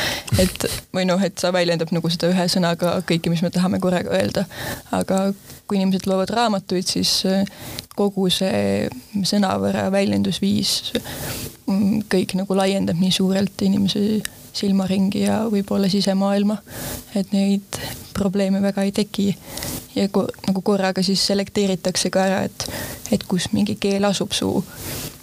[0.42, 0.66] et
[0.96, 4.46] või noh, et see väljendab nagu seda ühe sõnaga kõike, mis me tahame korraga öelda.
[4.92, 5.30] aga
[5.68, 7.46] kui inimesed loevad raamatuid, siis äh,
[7.96, 8.90] kogu see
[9.28, 10.94] sõnavara väljendusviis
[11.68, 14.22] mm, kõik nagu laiendab nii suurelt inimese
[14.54, 16.58] silmaringi ja võib-olla sisemaailma.
[17.16, 17.80] et neid
[18.14, 19.36] probleeme väga ei teki.
[19.96, 22.68] ja ko, nagu korraga siis selekteeritakse ka ära, et,
[23.12, 24.52] et kus mingi keel asub su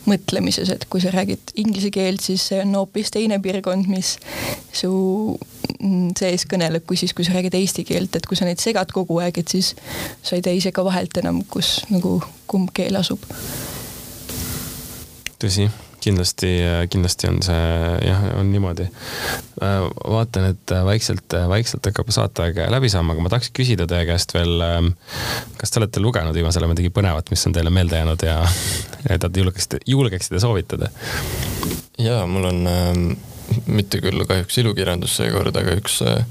[0.06, 4.16] mõtlemises, et kui sa räägid inglise keelt, siis see on hoopis teine piirkond, mis
[4.72, 4.90] su
[5.80, 8.92] mm, sees kõneleb, kui siis, kui sa räägid eesti keelt, et kui sa neid segad
[8.94, 9.74] kogu aeg, et siis
[10.22, 13.26] sa ei tea ise ka vahelt enam, kus nagu kumb keel asub.
[15.42, 15.68] tõsi
[16.06, 16.50] kindlasti,
[16.92, 17.60] kindlasti on see
[18.06, 18.88] jah, on niimoodi.
[19.58, 24.66] vaatan, et vaikselt, vaikselt hakkab saateaeg läbi saama, aga ma tahaks küsida teie käest veel.
[25.60, 28.40] kas te olete lugenud viimasel ajal midagi põnevat, mis on teile meelde jäänud ja,
[29.10, 30.92] ja te julgeksite, julgeksite soovitada?
[31.98, 33.08] ja mul on ähm
[33.66, 36.24] mitte küll kahjuks ilukirjandus seekord, aga üks, äh,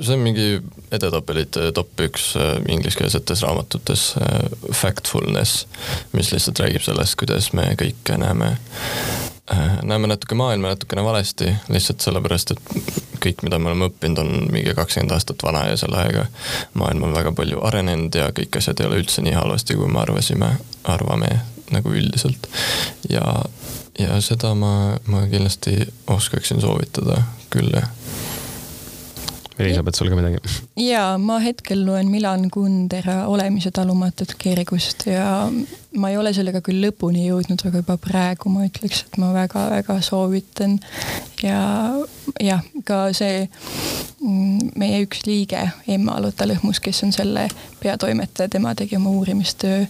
[0.00, 0.48] see on mingi
[0.94, 5.66] edetabelite top üks äh, ingliskeelsetes raamatutes, äh, Factfulness,
[6.16, 8.56] mis lihtsalt räägib sellest, kuidas me kõike näeme,
[9.86, 14.74] näeme natuke maailma natukene valesti, lihtsalt sellepärast, et kõik, mida me oleme õppinud, on mingi
[14.74, 16.26] kakskümmend aastat vana ja selle ajaga
[16.78, 20.02] maailm on väga palju arenenud ja kõik asjad ei ole üldse nii halvasti, kui me
[20.02, 20.50] arvasime,
[20.96, 21.30] arvame
[21.74, 22.48] nagu üldiselt.
[23.10, 23.22] ja
[23.98, 27.88] ja seda ma, ma kindlasti oskaksin soovitada küll, jah.
[29.58, 30.40] Elisabeth, sul ka midagi?
[30.80, 35.48] jaa, ma hetkel loen Milan Kundera Olemise talumatut kergust ja
[35.96, 39.98] ma ei ole sellega küll lõpuni jõudnud, aga juba praegu ma ütleks, et ma väga-väga
[40.04, 40.78] soovitan.
[41.42, 41.60] ja
[42.42, 43.46] jah, ka see
[44.20, 47.48] mm, meie üks liige, Emma Lotta Lõhmus, kes on selle
[47.80, 49.84] peatoimetaja, tema tegi oma uurimistöö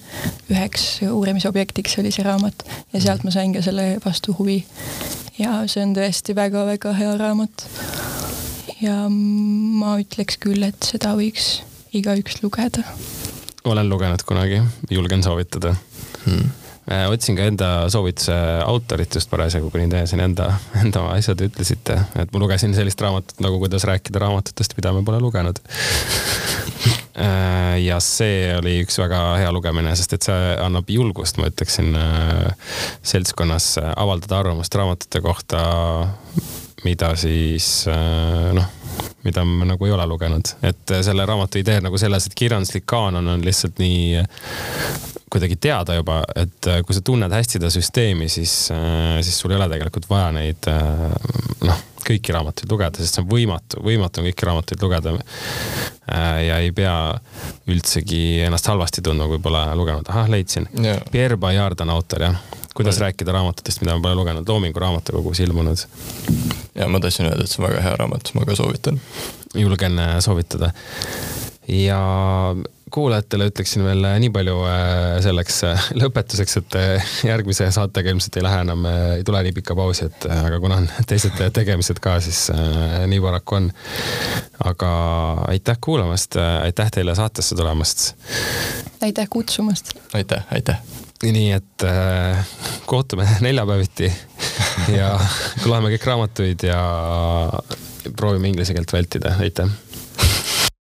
[0.52, 4.62] üheks uurimisobjektiks oli see raamat ja sealt ma sain ka selle vastu huvi.
[5.38, 7.66] ja see on tõesti väga-väga hea raamat.
[8.82, 11.60] Ja ma ütleks küll, et seda võiks
[11.96, 12.84] igaüks lugeda.
[13.64, 14.60] olen lugenud kunagi,
[14.90, 15.74] julgen soovitada.
[16.24, 16.52] Hmm.
[17.10, 22.30] Otsin ka enda soovituse autorit just parasjagu, kuni teie siin enda, enda asjad ütlesite, et
[22.30, 25.62] ma lugesin sellist raamatut nagu Kuidas rääkida raamatutest, mida ma pole lugenud.
[27.16, 31.94] Äh, ja see oli üks väga hea lugemine, sest et see annab julgust, ma ütleksin,
[31.96, 35.62] äh, seltskonnas avaldada arvamust raamatute kohta,
[36.86, 37.86] mida siis
[38.56, 38.72] noh
[39.26, 43.26] mida ma nagu ei ole lugenud, et selle raamatu idee nagu selles, et kirjanduslik kaanon
[43.32, 44.22] on lihtsalt nii
[45.32, 49.52] kuidagi teada juba, et äh, kui sa tunned hästi seda süsteemi, siis, äh, siis sul
[49.52, 51.02] ei ole tegelikult vaja neid äh,
[51.66, 55.16] noh, kõiki raamatuid lugeda, sest see on võimatu, võimatu on kõiki raamatuid lugeda.
[56.46, 56.94] ja ei pea
[57.66, 60.68] üldsegi ennast halvasti tundma, kui pole lugenud, ahah, leidsin.
[60.78, 61.02] Yeah..
[61.10, 62.38] Pierre Bayard on autor jah,
[62.76, 63.06] kuidas yeah.
[63.08, 65.86] rääkida raamatutest, mida ma pole lugenud, Loomingu raamatukogus ilmunud.
[66.74, 69.00] ja ma tahtsin öelda, et see on väga hea raamat, ma ka soovitan.
[69.56, 70.72] julgen soovitada
[71.68, 72.00] ja
[72.90, 76.76] kuulajatele ütleksin veel äh, nii palju äh, selleks äh, lõpetuseks, et
[77.26, 80.90] järgmise saatega ilmselt ei lähe enam, ei tule nii pikka pausi, et aga kuna on
[81.10, 82.46] teised tegemised ka, siis
[83.10, 83.72] nii paraku on.
[84.64, 84.92] aga
[85.48, 88.12] aitäh kuulamast, aitäh teile saatesse tulemast.
[89.02, 89.92] aitäh kutsumast.
[90.14, 91.05] aitäh, aitäh.
[91.24, 92.46] Nii et äh,
[92.86, 94.12] kohtume neljapäeviti
[94.92, 95.14] ja
[95.70, 96.82] loeme kõik raamatuid ja
[98.16, 99.72] proovime inglise keelt vältida, aitäh